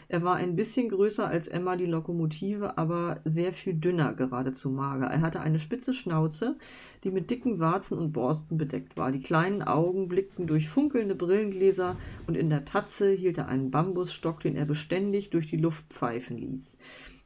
[0.07, 5.07] Er war ein bisschen größer als Emma die Lokomotive, aber sehr viel dünner, geradezu mager.
[5.07, 6.55] Er hatte eine spitze Schnauze,
[7.03, 9.11] die mit dicken Warzen und Borsten bedeckt war.
[9.11, 14.39] Die kleinen Augen blickten durch funkelnde Brillengläser und in der Tatze hielt er einen Bambusstock,
[14.39, 16.77] den er beständig durch die Luft pfeifen ließ.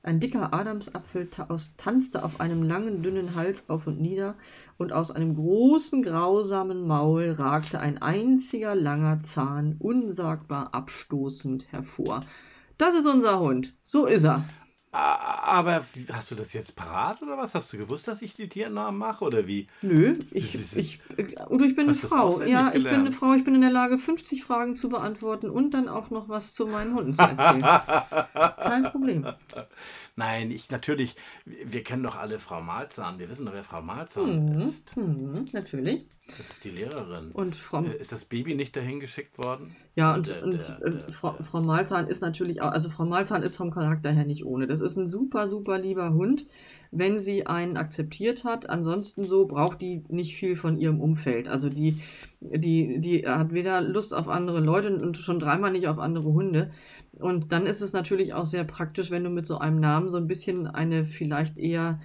[0.04, 1.30] Ein dicker Adamsapfel
[1.78, 4.36] tanzte auf einem langen, dünnen Hals auf und nieder,
[4.78, 12.22] und aus einem großen, grausamen Maul ragte ein einziger langer Zahn unsagbar abstoßend hervor.
[12.80, 13.76] Das ist unser Hund.
[13.84, 14.44] So ist er.
[14.94, 17.56] Aber hast du das jetzt parat oder was?
[17.56, 19.68] Hast du gewusst, dass ich die Tiernamen mache oder wie?
[19.82, 22.42] Nö, ich, ich, ich, ich bin eine Frau.
[22.44, 23.34] Ja, ich bin eine Frau.
[23.34, 26.68] Ich bin in der Lage, 50 Fragen zu beantworten und dann auch noch was zu
[26.68, 27.62] meinen Hunden zu erzählen.
[28.58, 29.26] Kein Problem.
[30.18, 33.18] Nein, ich natürlich, wir kennen doch alle Frau Malzahn.
[33.18, 34.96] Wir wissen doch, wer Frau Malzahn mhm, ist.
[34.98, 36.06] Mhm, natürlich.
[36.38, 37.32] Das ist die Lehrerin.
[37.32, 39.76] Und Frau, äh, ist das Baby nicht dahin geschickt worden?
[39.96, 43.04] Ja, und, der, und der, äh, der, Frau, Frau Malzahn ist natürlich auch, also Frau
[43.04, 44.66] Malzahn ist vom Charakter her nicht ohne.
[44.66, 46.46] Das ist ein super, super lieber Hund,
[46.92, 48.70] wenn sie einen akzeptiert hat.
[48.70, 51.50] Ansonsten so braucht die nicht viel von ihrem Umfeld.
[51.50, 51.98] Also die,
[52.40, 56.72] die, die hat weder Lust auf andere Leute und schon dreimal nicht auf andere Hunde.
[57.20, 60.18] Und dann ist es natürlich auch sehr praktisch, wenn du mit so einem Namen so
[60.18, 62.00] ein bisschen eine vielleicht eher,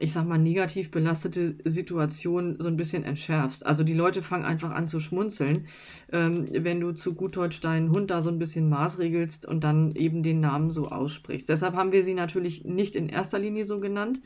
[0.00, 3.64] ich sag mal, negativ belastete Situation so ein bisschen entschärfst.
[3.64, 5.66] Also die Leute fangen einfach an zu schmunzeln,
[6.12, 9.94] ähm, wenn du zu gut Deutsch deinen Hund da so ein bisschen maßregelst und dann
[9.94, 11.48] eben den Namen so aussprichst.
[11.48, 14.20] Deshalb haben wir sie natürlich nicht in erster Linie so genannt.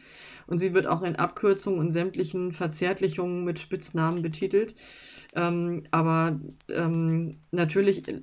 [0.46, 4.74] Und sie wird auch in Abkürzungen und sämtlichen Verzärtlichungen mit Spitznamen betitelt.
[5.34, 8.20] Ähm, aber ähm, natürlich äh,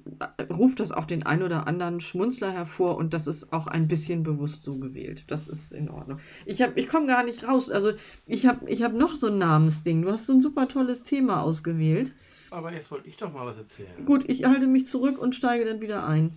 [0.52, 4.24] ruft das auch den ein oder anderen Schmunzler hervor und das ist auch ein bisschen
[4.24, 5.24] bewusst so gewählt.
[5.28, 6.20] Das ist in Ordnung.
[6.46, 7.72] Ich, ich komme gar nicht raus.
[7.72, 7.94] Also
[8.28, 10.02] ich habe ich hab noch so ein Namensding.
[10.02, 12.12] Du hast so ein super tolles Thema ausgewählt.
[12.50, 14.06] Aber jetzt wollte ich doch mal was erzählen.
[14.06, 16.32] Gut, ich halte mich zurück und steige dann wieder ein.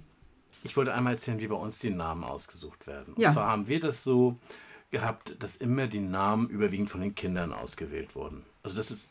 [0.62, 3.14] Ich wollte einmal erzählen, wie bei uns die Namen ausgesucht werden.
[3.14, 3.30] Und ja.
[3.30, 4.38] zwar haben wir das so
[4.90, 8.44] gehabt, dass immer die Namen überwiegend von den Kindern ausgewählt wurden.
[8.62, 9.08] Also das ist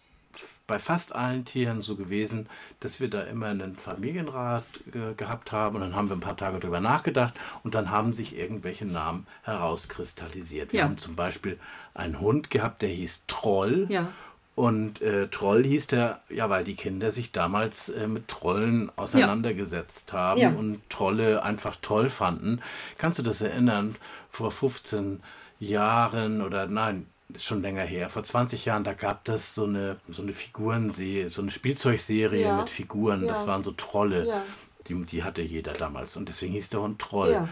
[0.67, 2.47] bei fast allen Tieren so gewesen,
[2.79, 6.37] dass wir da immer einen Familienrat ge gehabt haben und dann haben wir ein paar
[6.37, 10.71] Tage darüber nachgedacht und dann haben sich irgendwelche Namen herauskristallisiert.
[10.71, 10.85] Wir ja.
[10.85, 11.59] haben zum Beispiel
[11.93, 13.87] einen Hund gehabt, der hieß Troll.
[13.89, 14.11] Ja.
[14.55, 20.11] Und äh, Troll hieß der, ja, weil die Kinder sich damals äh, mit Trollen auseinandergesetzt
[20.11, 20.19] ja.
[20.19, 20.49] haben ja.
[20.49, 22.61] und Trolle einfach toll fanden.
[22.97, 23.95] Kannst du das erinnern?
[24.29, 25.23] Vor 15
[25.59, 28.09] Jahren oder nein, ist schon länger her.
[28.09, 32.57] Vor 20 Jahren, da gab es so eine, so eine Figurenserie, so eine Spielzeugserie ja.
[32.57, 33.21] mit Figuren.
[33.21, 33.27] Ja.
[33.27, 34.27] Das waren so Trolle.
[34.27, 34.43] Ja.
[34.87, 36.17] Die, die hatte jeder damals.
[36.17, 37.47] Und deswegen hieß der Hund Troll.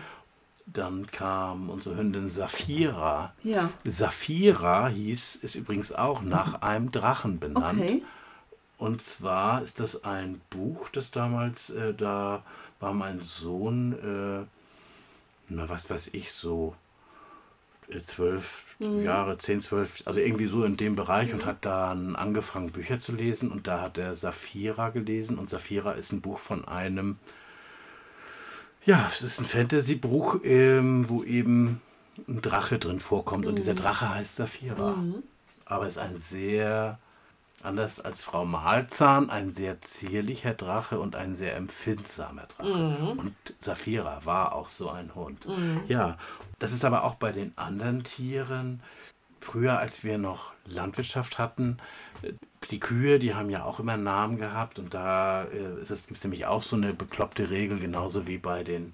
[0.66, 3.34] Dann kam unsere Hündin Saphira.
[3.44, 3.70] Ja.
[3.86, 7.82] Saphira hieß, ist übrigens auch nach einem Drachen benannt.
[7.82, 8.04] Okay.
[8.78, 12.44] Und zwar ist das ein Buch, das damals, äh, da
[12.80, 14.46] war mein Sohn, äh,
[15.50, 16.76] na was weiß ich, so
[18.02, 19.04] zwölf mhm.
[19.04, 21.40] Jahre, zehn, zwölf, also irgendwie so in dem Bereich mhm.
[21.40, 25.94] und hat dann angefangen, Bücher zu lesen und da hat er Saphira gelesen und Saphira
[25.94, 27.18] ist ein Buch von einem,
[28.86, 31.82] ja, es ist ein Fantasy-Buch, ähm, wo eben
[32.28, 33.50] ein Drache drin vorkommt mhm.
[33.50, 33.78] und dieser mhm.
[33.78, 34.96] Drache heißt Saphira.
[34.96, 35.24] Mhm.
[35.66, 37.00] Aber es ist ein sehr
[37.64, 42.76] anders als Frau Mahlzahn, ein sehr zierlicher Drache und ein sehr empfindsamer Drache.
[42.76, 43.20] Mhm.
[43.20, 45.48] Und Saphira war auch so ein Hund.
[45.48, 45.82] Mhm.
[45.88, 46.18] Ja,
[46.60, 48.82] das ist aber auch bei den anderen Tieren.
[49.40, 51.78] Früher, als wir noch Landwirtschaft hatten,
[52.70, 56.46] die Kühe, die haben ja auch immer Namen gehabt und da äh, gibt es nämlich
[56.46, 58.94] auch so eine bekloppte Regel, genauso wie bei den,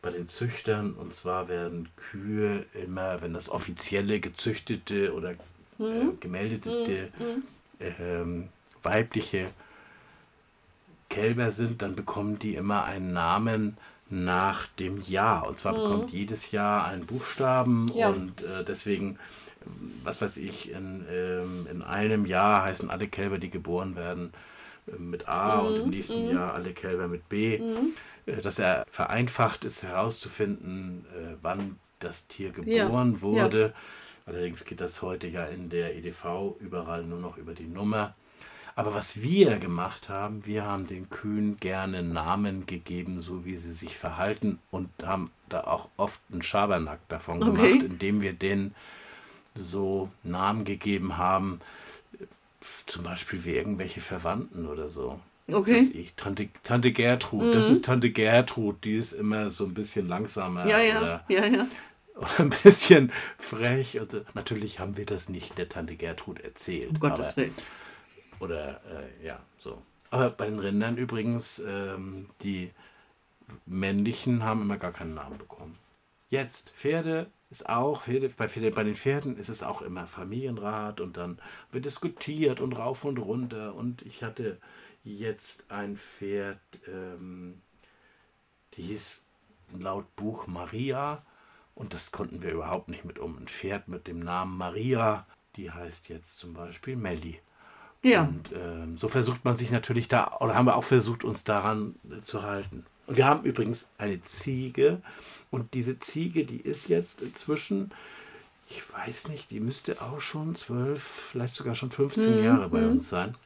[0.00, 0.94] bei den Züchtern.
[0.94, 5.34] Und zwar werden Kühe immer, wenn das offizielle gezüchtete oder äh,
[5.78, 6.20] mhm.
[6.20, 7.42] gemeldete mhm
[8.00, 8.48] ähm,
[8.82, 9.50] weibliche
[11.08, 13.76] Kälber sind, dann bekommen die immer einen Namen
[14.08, 15.46] nach dem Jahr.
[15.46, 15.82] Und zwar mhm.
[15.82, 18.08] bekommt jedes Jahr einen Buchstaben ja.
[18.08, 19.18] und äh, deswegen,
[20.04, 24.32] was weiß ich, in, ähm, in einem Jahr heißen alle Kälber, die geboren werden,
[24.86, 25.66] äh, mit A mhm.
[25.66, 26.34] und im nächsten mhm.
[26.34, 27.58] Jahr alle Kälber mit B.
[27.58, 27.94] Mhm.
[28.26, 33.20] Äh, dass er vereinfacht ist herauszufinden, äh, wann das Tier geboren ja.
[33.22, 33.60] wurde.
[33.60, 33.72] Ja
[34.26, 38.14] Allerdings geht das heute ja in der EDV überall nur noch über die Nummer.
[38.74, 43.72] Aber was wir gemacht haben, wir haben den Kühen gerne Namen gegeben, so wie sie
[43.72, 47.72] sich verhalten und haben da auch oft einen Schabernack davon okay.
[47.72, 48.74] gemacht, indem wir denen
[49.54, 51.60] so Namen gegeben haben,
[52.86, 55.20] zum Beispiel wie irgendwelche Verwandten oder so.
[55.50, 55.90] Okay.
[55.92, 57.52] Ich, Tante, Tante Gertrud, mhm.
[57.52, 60.66] das ist Tante Gertrud, die ist immer so ein bisschen langsamer.
[60.66, 61.66] Ja, ja, oder, ja, ja
[62.16, 64.00] oder ein bisschen frech.
[64.00, 64.24] Und so.
[64.34, 66.90] Natürlich haben wir das nicht der Tante Gertrud erzählt.
[66.90, 67.54] Um Gottes aber, Willen.
[68.40, 69.82] Oder äh, ja, so.
[70.10, 72.70] Aber bei den Rindern übrigens, ähm, die
[73.66, 75.78] männlichen haben immer gar keinen Namen bekommen.
[76.28, 81.00] Jetzt, Pferde ist auch, Pferde, bei, Pferde, bei den Pferden ist es auch immer Familienrat
[81.00, 81.38] und dann
[81.70, 83.74] wird diskutiert und rauf und runter.
[83.74, 84.58] Und ich hatte
[85.04, 87.60] jetzt ein Pferd, ähm,
[88.74, 89.22] die hieß
[89.78, 91.24] laut Buch Maria
[91.74, 93.38] und das konnten wir überhaupt nicht mit um.
[93.38, 97.40] Ein Pferd mit dem Namen Maria, die heißt jetzt zum Beispiel Melli.
[98.02, 98.22] Ja.
[98.22, 101.94] Und ähm, so versucht man sich natürlich da, oder haben wir auch versucht, uns daran
[102.10, 102.84] äh, zu halten.
[103.06, 105.00] Und wir haben übrigens eine Ziege.
[105.50, 107.92] Und diese Ziege, die ist jetzt inzwischen,
[108.68, 112.86] ich weiß nicht, die müsste auch schon zwölf, vielleicht sogar schon 15 Mhm, Jahre bei
[112.86, 113.36] uns sein.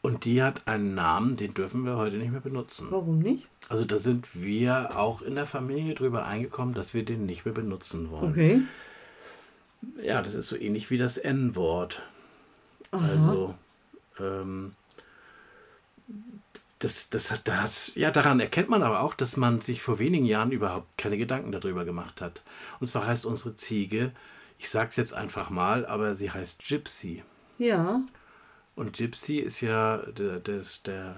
[0.00, 2.86] Und die hat einen Namen, den dürfen wir heute nicht mehr benutzen.
[2.90, 3.48] Warum nicht?
[3.68, 7.54] Also da sind wir auch in der Familie drüber eingekommen, dass wir den nicht mehr
[7.54, 8.30] benutzen wollen.
[8.30, 8.62] Okay.
[10.02, 12.02] Ja, das ist so ähnlich wie das N-Wort.
[12.90, 13.54] Also,
[14.18, 14.74] ähm,
[16.78, 20.24] das, das hat, das, ja, daran erkennt man aber auch, dass man sich vor wenigen
[20.24, 22.42] Jahren überhaupt keine Gedanken darüber gemacht hat.
[22.80, 24.12] Und zwar heißt unsere Ziege,
[24.58, 27.22] ich sag's jetzt einfach mal, aber sie heißt Gypsy.
[27.58, 28.02] Ja.
[28.78, 31.16] Und Gypsy ist ja der, das, der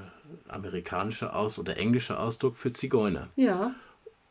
[0.49, 3.29] amerikanische Aus- oder englische Ausdruck für Zigeuner.
[3.37, 3.75] Ja.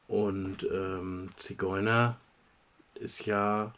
[0.07, 2.17] Und ähm, Zigeuner
[2.95, 3.71] ist ja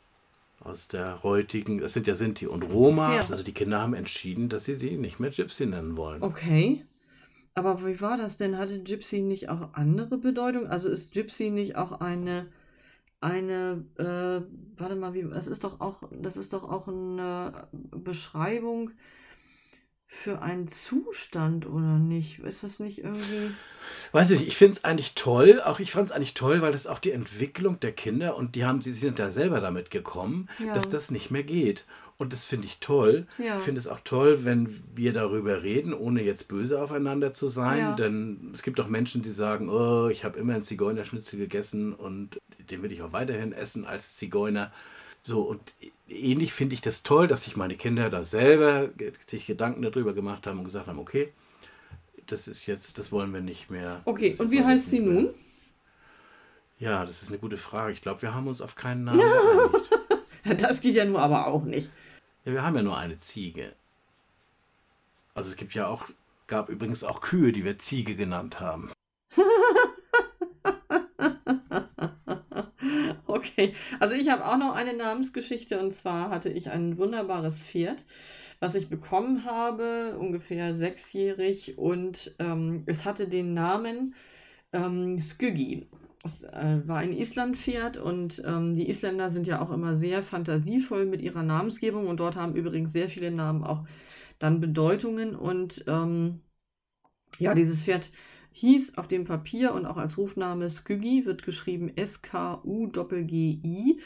[0.62, 3.16] aus der heutigen, das sind ja Sinti und Roma.
[3.16, 3.18] Ja.
[3.18, 6.24] Also die Kinder haben entschieden, dass sie sie nicht mehr Gypsy nennen wollen.
[6.24, 6.86] Okay.
[7.54, 8.58] Aber wie war das denn?
[8.58, 10.68] Hatte Gypsy nicht auch andere Bedeutung?
[10.68, 12.48] Also ist Gypsy nicht auch eine,
[13.20, 18.92] eine, äh, warte mal, wie, das ist doch auch, das ist doch auch eine Beschreibung
[20.14, 22.40] für einen Zustand, oder nicht?
[22.40, 23.52] Ist das nicht irgendwie.
[24.12, 26.74] Weiß ich, nicht, ich finde es eigentlich toll, auch ich fand es eigentlich toll, weil
[26.74, 30.48] das auch die Entwicklung der Kinder und die haben, sie sind da selber damit gekommen,
[30.64, 30.74] Ja.
[30.74, 31.86] dass das nicht mehr geht.
[32.18, 33.26] Und das finde ich toll.
[33.40, 33.58] Ja.
[33.58, 37.80] Ich finde es auch toll, wenn wir darüber reden, ohne jetzt böse aufeinander zu sein.
[37.80, 37.94] Ja.
[37.94, 42.38] Denn es gibt auch Menschen, die sagen, oh, ich habe immer einen Zigeunerschnitzel gegessen und
[42.70, 44.72] den will ich auch weiterhin essen als Zigeuner.
[45.24, 45.74] So, und
[46.08, 48.90] ähnlich finde ich das toll, dass sich meine Kinder da selber
[49.28, 51.32] sich Gedanken darüber gemacht haben und gesagt haben, okay,
[52.26, 54.02] das ist jetzt, das wollen wir nicht mehr.
[54.06, 55.34] Okay, und wie heißt sie nun?
[56.80, 57.92] Ja, das ist eine gute Frage.
[57.92, 59.92] Ich glaube, wir haben uns auf keinen Namen geeinigt.
[60.58, 61.92] Das geht ja nur aber auch nicht.
[62.46, 63.76] Ja, wir haben ja nur eine Ziege.
[65.36, 66.06] Also es gibt ja auch,
[66.48, 68.92] gab übrigens auch Kühe, die wir Ziege genannt haben.
[73.32, 78.04] Okay, also ich habe auch noch eine Namensgeschichte und zwar hatte ich ein wunderbares Pferd,
[78.60, 84.16] was ich bekommen habe, ungefähr sechsjährig und ähm, es hatte den Namen
[84.74, 85.88] ähm, Sküggi.
[86.26, 91.06] Es äh, war ein Islandpferd und ähm, die Isländer sind ja auch immer sehr fantasievoll
[91.06, 93.86] mit ihrer Namensgebung und dort haben übrigens sehr viele Namen auch
[94.40, 96.42] dann Bedeutungen und ähm,
[97.40, 98.12] ja, dieses Pferd
[98.54, 104.00] hieß auf dem Papier und auch als Rufname Sküggi, wird geschrieben S-K-U-G-G-I.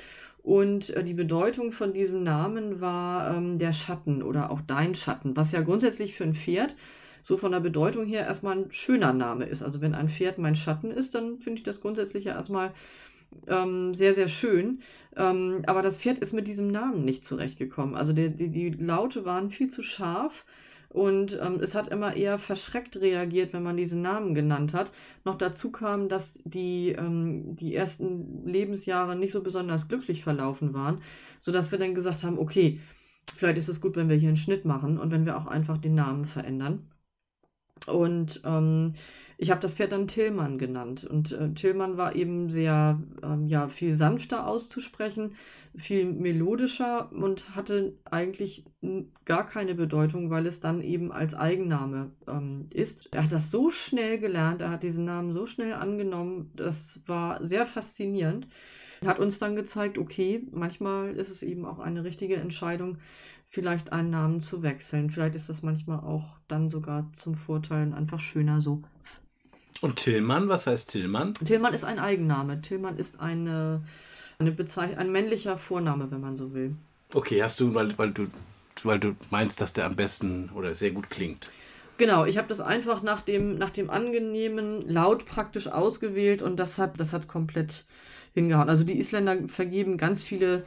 [0.44, 5.36] Und äh, die Bedeutung von diesem Namen war ähm, der Schatten oder auch dein Schatten,
[5.36, 6.76] was ja grundsätzlich für ein Pferd
[7.24, 9.64] so von der Bedeutung her erstmal ein schöner Name ist.
[9.64, 12.72] Also wenn ein Pferd mein Schatten ist, dann finde ich das grundsätzlich ja erstmal
[13.48, 14.82] ähm, sehr, sehr schön.
[15.16, 17.96] Ähm, aber das Pferd ist mit diesem Namen nicht zurechtgekommen.
[17.96, 20.46] Also die, die, die Laute waren viel zu scharf.
[20.96, 24.94] Und ähm, es hat immer eher verschreckt reagiert, wenn man diesen Namen genannt hat.
[25.26, 31.02] Noch dazu kam, dass die, ähm, die ersten Lebensjahre nicht so besonders glücklich verlaufen waren,
[31.38, 32.80] sodass wir dann gesagt haben, okay,
[33.36, 35.78] vielleicht ist es gut, wenn wir hier einen Schnitt machen und wenn wir auch einfach
[35.78, 36.88] den Namen verändern.
[37.88, 38.94] Und ähm,
[39.38, 41.04] ich habe das Pferd dann Tillmann genannt.
[41.04, 45.36] Und äh, Tillmann war eben sehr, ähm, ja, viel sanfter auszusprechen,
[45.76, 48.66] viel melodischer und hatte eigentlich
[49.26, 53.10] gar keine Bedeutung, weil es dann eben als Eigenname ähm, ist.
[53.14, 57.46] Er hat das so schnell gelernt, er hat diesen Namen so schnell angenommen, das war
[57.46, 58.48] sehr faszinierend.
[59.06, 62.98] Hat uns dann gezeigt, okay, manchmal ist es eben auch eine richtige Entscheidung,
[63.56, 65.10] vielleicht einen Namen zu wechseln.
[65.10, 68.84] Vielleicht ist das manchmal auch dann sogar zum Vorteil einfach schöner so.
[69.82, 71.34] Und Tillmann, was heißt Tillmann?
[71.34, 72.62] Tillmann ist ein Eigenname.
[72.62, 73.82] Tillmann ist eine,
[74.40, 76.76] eine Bezeich ein männlicher Vorname, wenn man so will.
[77.14, 78.28] Okay, hast du, weil, weil du
[78.84, 81.50] weil du meinst, dass der am besten oder sehr gut klingt.
[81.98, 86.78] Genau, ich habe das einfach nach dem, nach dem angenehmen Laut praktisch ausgewählt und das
[86.78, 87.86] hat, das hat komplett
[88.34, 88.68] hingehauen.
[88.68, 90.66] Also die Isländer vergeben ganz viele,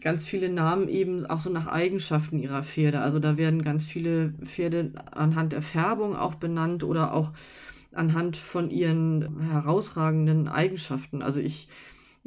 [0.00, 3.00] ganz viele Namen eben auch so nach Eigenschaften ihrer Pferde.
[3.00, 7.32] Also da werden ganz viele Pferde anhand der Färbung auch benannt oder auch
[7.92, 11.22] anhand von ihren herausragenden Eigenschaften.
[11.22, 11.68] Also ich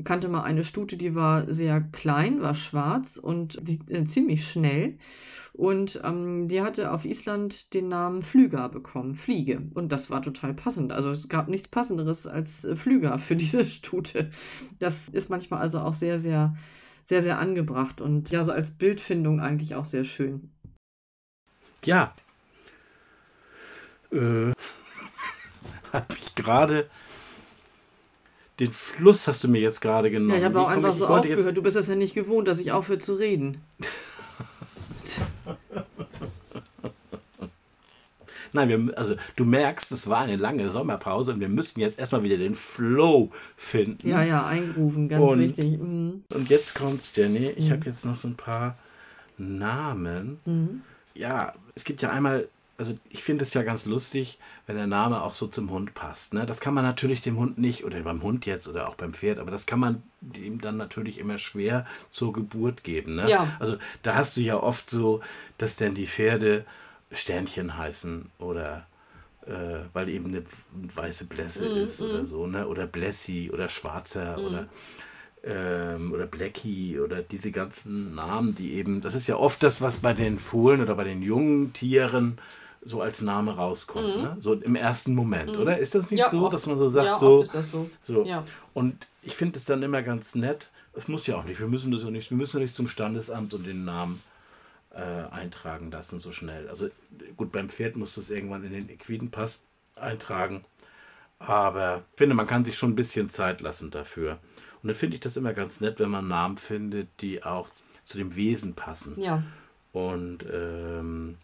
[0.04, 4.98] kannte mal eine Stute, die war sehr klein, war schwarz und äh, ziemlich schnell.
[5.54, 9.62] Und ähm, die hatte auf Island den Namen Flüger bekommen, Fliege.
[9.74, 10.94] Und das war total passend.
[10.94, 14.30] Also es gab nichts Passenderes als äh, Flüger für diese Stute.
[14.80, 16.56] Das ist manchmal also auch sehr, sehr,
[17.04, 20.52] sehr, sehr angebracht und ja, so als Bildfindung eigentlich auch sehr schön.
[21.84, 22.14] Ja.
[24.12, 24.52] Äh,
[25.94, 26.90] habe ich gerade
[28.62, 30.32] den Fluss hast du mir jetzt gerade genommen.
[30.32, 31.58] Ja, ich habe auch einfach so aufgehört.
[31.58, 33.62] Du bist das ja nicht gewohnt, dass ich aufhöre zu reden.
[38.54, 42.24] Nein, wir, also du merkst, es war eine lange Sommerpause und wir müssten jetzt erstmal
[42.24, 44.10] wieder den Flow finden.
[44.10, 45.80] Ja, ja, eingerufen, ganz und, wichtig.
[45.80, 46.24] Mhm.
[46.34, 47.50] Und jetzt kommt's, Jenny.
[47.50, 47.72] Ich mhm.
[47.72, 48.78] habe jetzt noch so ein paar
[49.38, 50.40] Namen.
[50.46, 50.82] Mhm.
[51.14, 52.48] Ja, es gibt ja einmal
[52.82, 56.34] also ich finde es ja ganz lustig, wenn der Name auch so zum Hund passt.
[56.34, 56.48] Ne?
[56.48, 59.38] Das kann man natürlich dem Hund nicht, oder beim Hund jetzt oder auch beim Pferd,
[59.38, 60.02] aber das kann man
[60.36, 63.18] ihm dann natürlich immer schwer zur Geburt geben.
[63.18, 63.30] Ne?
[63.30, 63.56] Ja.
[63.60, 65.22] Also da hast du ja oft so,
[65.60, 66.66] dass dann die Pferde
[67.12, 68.88] Sternchen heißen oder
[69.46, 70.44] äh, weil eben eine
[70.74, 72.04] weiße Blässe mm, ist mm.
[72.04, 72.68] oder so, ne?
[72.68, 74.46] Oder Blessi oder Schwarzer mm.
[74.46, 74.68] oder
[75.44, 79.98] ähm, oder Blackie oder diese ganzen Namen, die eben, das ist ja oft das, was
[79.98, 82.38] bei den Fohlen oder bei den jungen Tieren
[82.84, 84.22] so als Name rauskommt, mhm.
[84.22, 84.38] ne?
[84.40, 85.60] so im ersten Moment, mhm.
[85.60, 85.78] oder?
[85.78, 86.54] Ist das nicht ja, so, oft.
[86.54, 87.90] dass man so sagt, ja, so, so.
[88.02, 88.24] so.
[88.24, 88.44] Ja.
[88.74, 90.72] Und ich finde es dann immer ganz nett.
[90.94, 92.88] Es muss ja auch nicht, wir müssen das ja nicht, wir müssen ja nicht zum
[92.88, 94.22] Standesamt und den Namen
[94.94, 96.70] äh, eintragen lassen so schnell.
[96.70, 96.90] Also
[97.38, 99.64] gut, beim Pferd muss das irgendwann in den Equidenpass
[99.96, 100.66] eintragen,
[101.40, 104.40] aber ich finde, man kann sich schon ein bisschen Zeit lassen dafür.
[104.82, 107.70] Und dann finde ich das immer ganz nett, wenn man Namen findet, die auch
[108.06, 109.20] zu dem Wesen passen.
[109.20, 109.44] Ja.
[109.92, 111.38] Und ähm,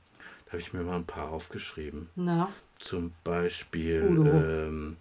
[0.46, 2.10] da habe ich mir mal ein paar aufgeschrieben.
[2.16, 2.52] Na.
[2.78, 4.98] Zum Beispiel ähm,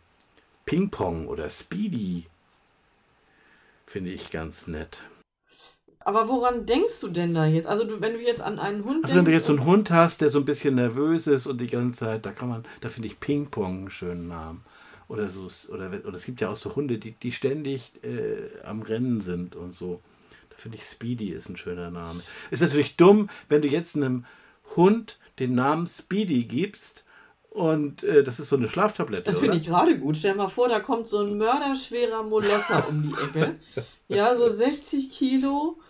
[0.65, 2.27] Ping Pong oder Speedy.
[3.87, 5.03] Finde ich ganz nett.
[6.07, 7.67] Aber woran denkst du denn da jetzt?
[7.67, 9.91] Also du, wenn du jetzt an einen Hund Also wenn du jetzt so einen Hund
[9.91, 12.89] hast, der so ein bisschen nervös ist und die ganze Zeit, da kann man, da
[12.89, 14.63] finde ich Ping Pong einen schönen Namen.
[15.09, 18.83] Oder so, oder, oder es gibt ja auch so Hunde, die, die ständig äh, am
[18.83, 20.01] Rennen sind und so.
[20.51, 22.21] Da finde ich Speedy ist ein schöner Name.
[22.53, 24.27] Ist natürlich dumm, wenn du jetzt einem
[24.77, 27.05] Hund den Namen Speedy gibst.
[27.51, 29.25] Und äh, das ist so eine Schlaftablette.
[29.25, 30.19] Das finde ich gerade gut.
[30.19, 33.57] Stell dir mal vor, da kommt so ein mörderschwerer Molosser um die Ecke.
[34.09, 35.81] Ja, so 60 Kilo.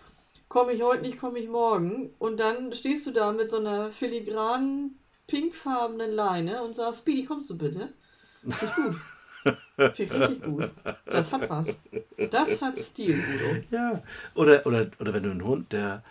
[0.49, 2.13] Komme ich heute nicht, komme ich morgen.
[2.19, 7.49] Und dann stehst du da mit so einer filigranen, pinkfarbenen Leine und sagst, Speedy, kommst
[7.49, 7.93] du bitte?
[8.41, 8.95] Finde ich gut.
[9.75, 10.69] Finde ich richtig gut.
[11.05, 11.75] Das hat was.
[12.31, 13.63] Das hat Stil, Udo.
[13.71, 14.01] Ja.
[14.35, 16.03] Oder, oder, oder wenn du einen Hund, der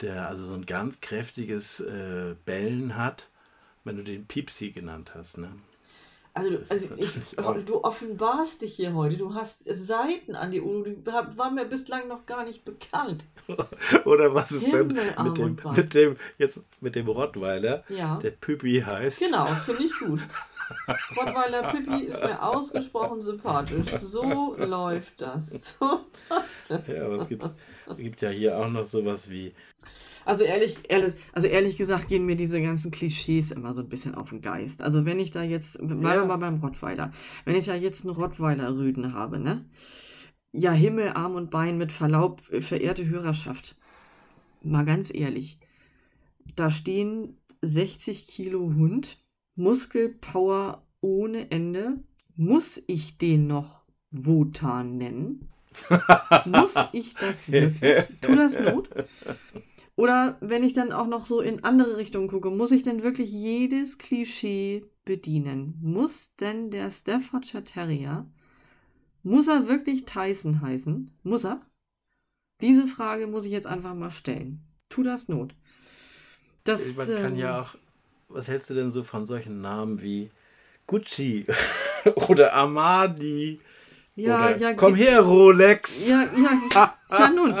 [0.00, 3.28] der also so ein ganz kräftiges äh, Bellen hat,
[3.84, 5.38] wenn du den Piepsi genannt hast.
[5.38, 5.50] Ne?
[6.36, 9.16] Also, du, also ich, du offenbarst dich hier heute.
[9.16, 13.24] Du hast Seiten an die Udo, die waren mir bislang noch gar nicht bekannt.
[14.04, 18.18] Oder was ist denn mit dem, mit dem, jetzt mit dem Rottweiler, ja.
[18.18, 19.20] der Püppi heißt?
[19.20, 20.20] Genau, finde ich gut.
[21.16, 23.92] Rottweiler Püppi ist mir ausgesprochen sympathisch.
[24.00, 25.76] So läuft das.
[25.78, 26.00] So
[26.68, 27.48] ja, aber es gibt,
[27.96, 29.54] gibt ja hier auch noch sowas wie
[30.24, 34.14] also ehrlich, ehrlich, also ehrlich gesagt gehen mir diese ganzen Klischees immer so ein bisschen
[34.14, 34.82] auf den Geist.
[34.82, 36.24] Also wenn ich da jetzt, bleiben wir ja.
[36.24, 37.12] mal beim Rottweiler,
[37.44, 39.64] wenn ich da jetzt einen Rottweiler-Rüden habe, ne?
[40.52, 43.76] Ja, Himmel, Arm und Bein mit Verlaub, äh, verehrte Hörerschaft.
[44.62, 45.58] Mal ganz ehrlich.
[46.54, 49.18] Da stehen 60 Kilo Hund,
[49.56, 51.98] Muskelpower ohne Ende.
[52.36, 55.48] Muss ich den noch Wotan nennen?
[56.44, 58.04] Muss ich das wirklich?
[58.20, 58.88] Tu das Not?
[59.96, 63.30] Oder wenn ich dann auch noch so in andere Richtungen gucke, muss ich denn wirklich
[63.30, 65.78] jedes Klischee bedienen?
[65.80, 68.26] Muss denn der Staffordshire Terrier,
[69.22, 71.10] muss er wirklich Tyson heißen?
[71.22, 71.60] Muss er?
[72.60, 74.64] Diese Frage muss ich jetzt einfach mal stellen.
[74.88, 75.54] Tu das Not.
[76.64, 77.74] Das, Man kann ja ähm, auch,
[78.28, 80.30] was hältst du denn so von solchen Namen wie
[80.86, 81.46] Gucci
[82.28, 83.60] oder Amadi?
[84.16, 84.74] Ja, Oder ja.
[84.74, 86.08] Komm her, Rolex.
[86.08, 86.24] Ja,
[86.72, 87.54] ja, ja nun.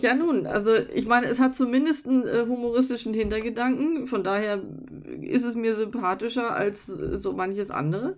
[0.00, 4.62] Ja nun, also ich meine, es hat zumindest einen äh, humoristischen Hintergedanken, von daher
[5.20, 8.16] ist es mir sympathischer als äh, so manches andere.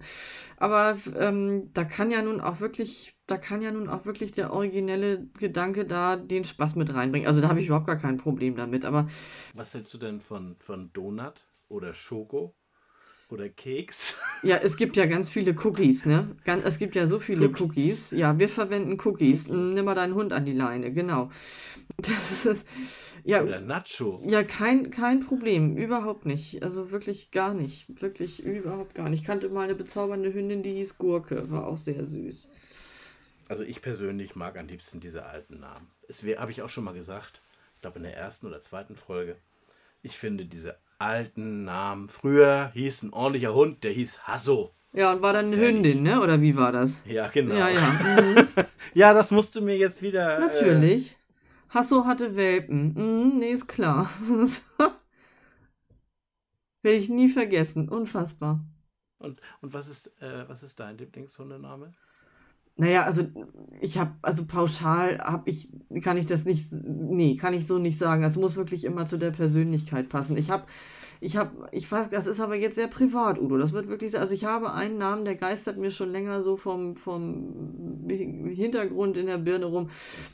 [0.56, 4.52] Aber ähm, da kann ja nun auch wirklich, da kann ja nun auch wirklich der
[4.52, 7.28] originelle Gedanke da den Spaß mit reinbringen.
[7.28, 8.84] Also da habe ich überhaupt gar kein Problem damit.
[8.84, 9.08] Aber
[9.54, 12.54] was hältst du denn von, von Donut oder Schoko?
[13.30, 14.18] Oder Keks.
[14.42, 16.34] Ja, es gibt ja ganz viele Cookies, ne?
[16.44, 17.60] Ganz, es gibt ja so viele Cookies.
[17.60, 18.10] Cookies.
[18.12, 19.48] Ja, wir verwenden Cookies.
[19.48, 21.30] Nimm mal deinen Hund an die Leine, genau.
[21.96, 22.64] Das ist,
[23.24, 24.22] ja, Oder Nacho.
[24.24, 25.76] Ja, kein, kein Problem.
[25.76, 26.62] Überhaupt nicht.
[26.62, 28.00] Also wirklich gar nicht.
[28.00, 29.20] Wirklich überhaupt gar nicht.
[29.20, 31.50] Ich kannte mal eine bezaubernde Hündin, die hieß Gurke.
[31.50, 32.48] War auch sehr süß.
[33.48, 35.88] Also ich persönlich mag am liebsten diese alten Namen.
[36.06, 37.40] Es habe ich auch schon mal gesagt,
[37.74, 39.36] ich glaube in der ersten oder zweiten Folge.
[40.02, 42.08] Ich finde diese alten Namen.
[42.08, 44.74] Früher hieß ein ordentlicher Hund, der hieß Hasso.
[44.92, 45.76] Ja, und war dann eine Fertig.
[45.76, 46.20] Hündin, ne?
[46.20, 47.02] Oder wie war das?
[47.04, 47.54] Ja, genau.
[47.54, 47.92] Ja, ja.
[48.18, 48.48] Mhm.
[48.94, 50.36] ja, das musst du mir jetzt wieder.
[50.36, 51.12] Äh, Natürlich.
[51.12, 51.14] Äh...
[51.70, 52.94] Hasso hatte Welpen.
[52.94, 54.10] Mhm, nee, ist klar.
[56.82, 57.88] Werde ich nie vergessen.
[57.88, 58.64] Unfassbar.
[59.18, 61.92] Und, und was, ist, äh, was ist dein Lieblingshundename?
[62.80, 63.24] Naja, also
[63.80, 65.68] ich habe, also pauschal habe ich,
[66.02, 68.22] kann ich das nicht, nee, kann ich so nicht sagen.
[68.22, 70.36] Es muss wirklich immer zu der Persönlichkeit passen.
[70.36, 70.66] Ich habe
[71.20, 73.58] Ich habe, ich weiß, das ist aber jetzt sehr privat, Udo.
[73.58, 76.96] Das wird wirklich, also ich habe einen Namen, der geistert mir schon länger so vom,
[76.96, 79.90] vom Hintergrund in der Birne rum.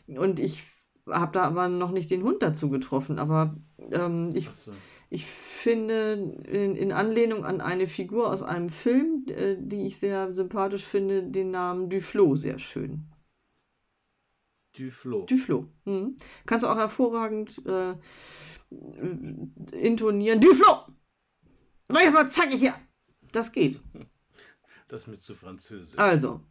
[0.07, 0.65] Und ich
[1.11, 3.19] habe da aber noch nicht den Hund dazu getroffen.
[3.19, 3.57] Aber
[3.93, 4.73] ähm, ich, so.
[5.15, 10.35] Ich finde in, in, Anlehnung an eine Figur aus einem Film, äh, die ich sehr
[10.35, 13.09] sympathisch finde, den Namen Duflo sehr schön.
[14.77, 15.25] Duflo.
[15.27, 15.69] Duflo.
[15.85, 16.17] Mhm.
[16.47, 17.95] Kannst du auch hervorragend äh,
[19.73, 20.41] intonieren.
[20.41, 20.87] Duflo!
[21.89, 22.75] Mach jetzt mal zackig hier!
[23.33, 23.81] Das geht.
[24.87, 25.99] Das mir zu französisch.
[25.99, 26.43] Also.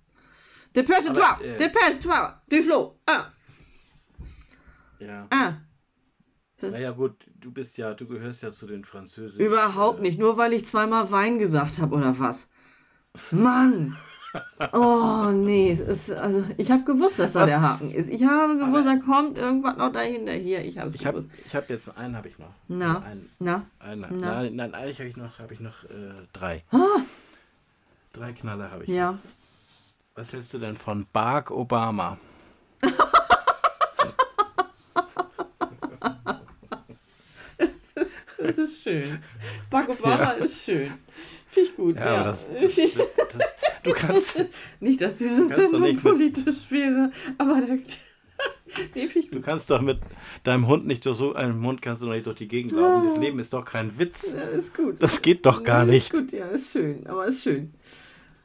[0.76, 1.40] Dépêche-toi!
[1.44, 2.42] Äh, Dépêche-toi!
[2.50, 3.00] Duflo!
[3.06, 3.32] Ah!
[5.00, 5.28] Ja.
[5.30, 5.54] Ah.
[6.72, 9.46] Naja gut, du bist ja, du gehörst ja zu den Französischen.
[9.46, 12.48] Überhaupt äh, nicht, nur weil ich zweimal Wein gesagt habe oder was.
[13.32, 13.98] Mann!
[14.72, 17.50] Oh, nee, ist, also ich habe gewusst, dass da Was?
[17.52, 18.10] der Haken ist.
[18.10, 20.32] Ich habe gewusst, da kommt irgendwas noch dahinter.
[20.34, 21.30] Hier, ich habe es gewusst.
[21.30, 22.54] Hab, ich habe jetzt einen, habe ich noch.
[22.68, 24.08] Na, ein, na, ein, na.
[24.10, 26.64] Nein, nein, eigentlich habe ich noch, habe ich noch äh, drei.
[26.72, 27.02] Ah.
[28.14, 28.90] Drei Knaller habe ich.
[28.90, 29.12] Ja.
[29.12, 29.20] Noch.
[30.16, 32.18] Was hältst du denn von Barack Obama?
[37.58, 37.94] das,
[38.44, 39.20] das ist schön.
[39.70, 40.32] Barack Obama ja.
[40.32, 40.92] ist schön.
[41.48, 41.96] Finde ich gut.
[41.96, 42.16] Ja, ja.
[42.16, 44.46] Aber das, das, das, du kannst.
[44.80, 47.78] nicht, dass diese Sendung politisch wäre, aber der,
[48.96, 50.00] nee, Du kannst doch mit
[50.44, 53.08] deinem Hund nicht durch so einem Hund kannst du doch nicht durch die Gegend laufen.
[53.08, 54.34] Das Leben ist doch kein Witz.
[54.34, 55.02] Ja, ist gut.
[55.02, 56.12] Das geht doch gar nicht.
[56.12, 57.74] Ist gut, ja, ist schön, aber ist schön.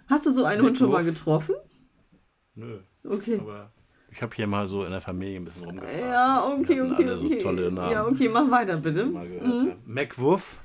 [0.07, 1.55] Hast du so einen mit Hund schon mal getroffen?
[2.55, 2.81] Nö.
[3.05, 3.39] Okay.
[3.41, 3.73] Aber
[4.19, 6.01] ich habe hier mal so in der Familie ein bisschen rumgefragt.
[6.01, 7.35] Ja, okay, okay, alle okay.
[7.39, 7.93] So tolle Namen.
[7.93, 9.05] Ja, okay, mach weiter bitte.
[9.05, 9.75] Mhm.
[9.87, 10.59] McWuff.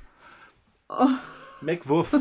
[0.88, 1.06] Oh.
[1.60, 2.16] McWuff.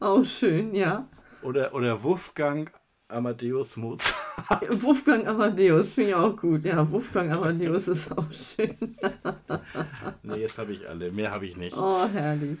[0.00, 1.06] Auch schön, ja.
[1.42, 2.72] Oder, oder Wolfgang
[3.06, 4.18] Amadeus Mozart.
[4.82, 6.64] Wolfgang Amadeus finde ich auch gut.
[6.64, 8.76] Ja, Wolfgang Amadeus ist auch schön.
[10.24, 11.12] nee, jetzt habe ich alle.
[11.12, 11.76] Mehr habe ich nicht.
[11.76, 12.58] Oh, herrlich.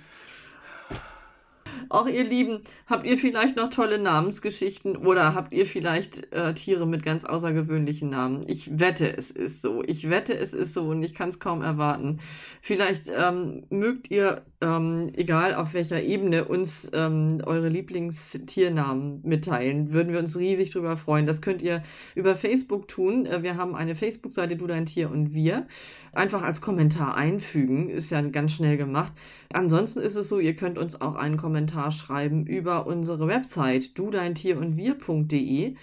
[1.88, 6.86] Auch ihr Lieben, habt ihr vielleicht noch tolle Namensgeschichten oder habt ihr vielleicht äh, Tiere
[6.86, 8.44] mit ganz außergewöhnlichen Namen?
[8.48, 9.82] Ich wette, es ist so.
[9.84, 12.18] Ich wette, es ist so und ich kann es kaum erwarten.
[12.60, 19.92] Vielleicht ähm, mögt ihr, ähm, egal auf welcher Ebene, uns ähm, eure Lieblingstiernamen mitteilen.
[19.92, 21.26] Würden wir uns riesig drüber freuen.
[21.26, 21.82] Das könnt ihr
[22.14, 23.26] über Facebook tun.
[23.26, 25.66] Äh, wir haben eine Facebook-Seite Du, dein Tier und wir.
[26.12, 27.90] Einfach als Kommentar einfügen.
[27.90, 29.12] Ist ja ganz schnell gemacht.
[29.52, 34.10] Ansonsten ist es so, ihr könnt uns auch einen Kommentar schreiben über unsere Website du
[34.10, 35.74] dein Tier und wir.de.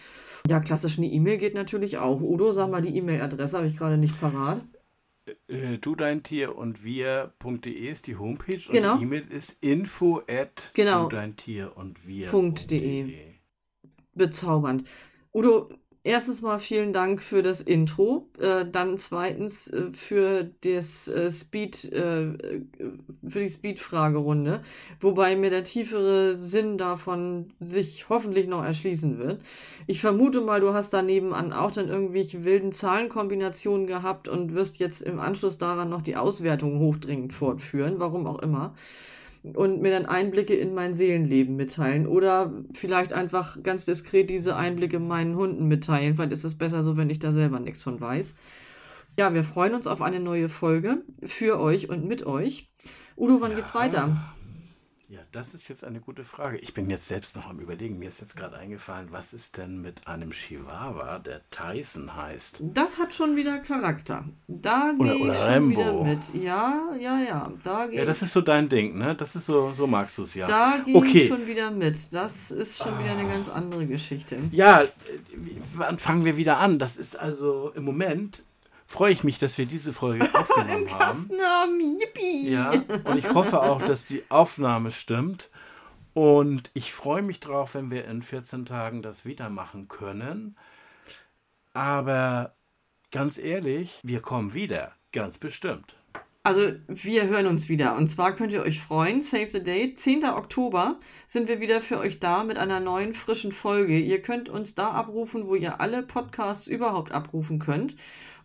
[0.50, 2.22] Ja, klassisch eine E-Mail geht natürlich auch.
[2.22, 4.62] Udo, sag mal die E-Mail-Adresse, habe ich gerade nicht parat.
[5.48, 8.94] Äh, du dein Tier und wir.de ist die Homepage genau.
[8.94, 11.04] und die E-Mail ist info at genau.
[11.04, 13.34] du dein Tier und wir.de.
[14.16, 14.88] Bezaubernd.
[15.34, 15.70] Udo,
[16.06, 18.28] Erstens mal vielen Dank für das Intro.
[18.38, 22.34] Äh, dann zweitens äh, für das äh, Speed, äh,
[23.26, 24.62] für die Speed-Fragerunde,
[25.00, 29.44] wobei mir der tiefere Sinn davon sich hoffentlich noch erschließen wird.
[29.88, 34.80] Ich vermute mal, du hast daneben an auch dann irgendwelche wilden Zahlenkombinationen gehabt und wirst
[34.80, 38.76] jetzt im Anschluss daran noch die Auswertung hochdringend fortführen, warum auch immer
[39.44, 42.08] und mir dann Einblicke in mein Seelenleben mitteilen.
[42.08, 46.16] Oder vielleicht einfach ganz diskret diese Einblicke meinen Hunden mitteilen.
[46.16, 48.36] Vielleicht ist es besser so, wenn ich da selber nichts von weiß.
[49.18, 52.72] Ja, wir freuen uns auf eine neue Folge für euch und mit euch.
[53.16, 53.58] Udo, wann ja.
[53.58, 54.18] geht's weiter?
[55.14, 56.58] Ja, das ist jetzt eine gute Frage.
[56.58, 58.00] Ich bin jetzt selbst noch am Überlegen.
[58.00, 62.64] Mir ist jetzt gerade eingefallen, was ist denn mit einem Chihuahua, der Tyson heißt?
[62.74, 64.26] Das hat schon wieder Charakter.
[64.48, 65.70] Da oder schon Rambo.
[65.70, 66.20] wieder mit.
[66.34, 67.54] Ja, ja, ja.
[67.64, 69.14] Da ja, das ist so dein Ding, ne?
[69.14, 70.48] Das ist so, so magst du es ja.
[70.48, 71.22] Da gehe okay.
[71.22, 72.12] ich schon wieder mit.
[72.12, 74.40] Das ist schon wieder eine ganz andere Geschichte.
[74.50, 74.84] Ja,
[75.76, 76.80] wann fangen wir wieder an?
[76.80, 78.46] Das ist also im Moment
[78.88, 81.30] freue ich mich, dass wir diese Folge aufgenommen haben.
[81.42, 81.98] haben.
[81.98, 82.50] Yippie.
[82.50, 85.50] Ja, und ich hoffe auch, dass die Aufnahme stimmt.
[86.14, 90.56] Und ich freue mich drauf, wenn wir in 14 Tagen das wieder machen können.
[91.74, 92.56] Aber
[93.12, 94.94] ganz ehrlich, wir kommen wieder.
[95.12, 95.96] Ganz bestimmt.
[96.46, 97.96] Also wir hören uns wieder.
[97.96, 99.22] Und zwar könnt ihr euch freuen.
[99.22, 99.98] Save the Date.
[99.98, 100.26] 10.
[100.26, 103.98] Oktober sind wir wieder für euch da mit einer neuen, frischen Folge.
[103.98, 107.96] Ihr könnt uns da abrufen, wo ihr alle Podcasts überhaupt abrufen könnt.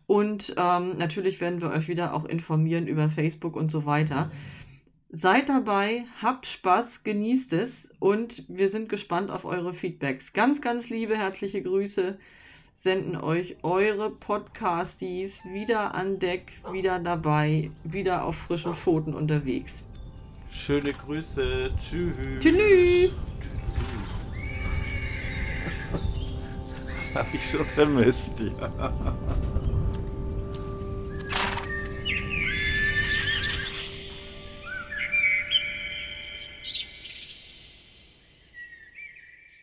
[0.09, 4.31] Und ähm, natürlich werden wir euch wieder auch informieren über Facebook und so weiter.
[5.11, 10.33] Seid dabei, habt Spaß, genießt es und wir sind gespannt auf eure Feedbacks.
[10.33, 12.17] Ganz, ganz liebe, herzliche Grüße
[12.73, 19.85] senden euch eure Podcasties wieder an Deck, wieder dabei, wieder auf frischen Pfoten unterwegs.
[20.51, 21.71] Schöne Grüße.
[21.77, 22.17] Tschüss.
[22.41, 23.13] Tschüss.
[27.15, 29.17] Das habe ich schon vermisst, ja.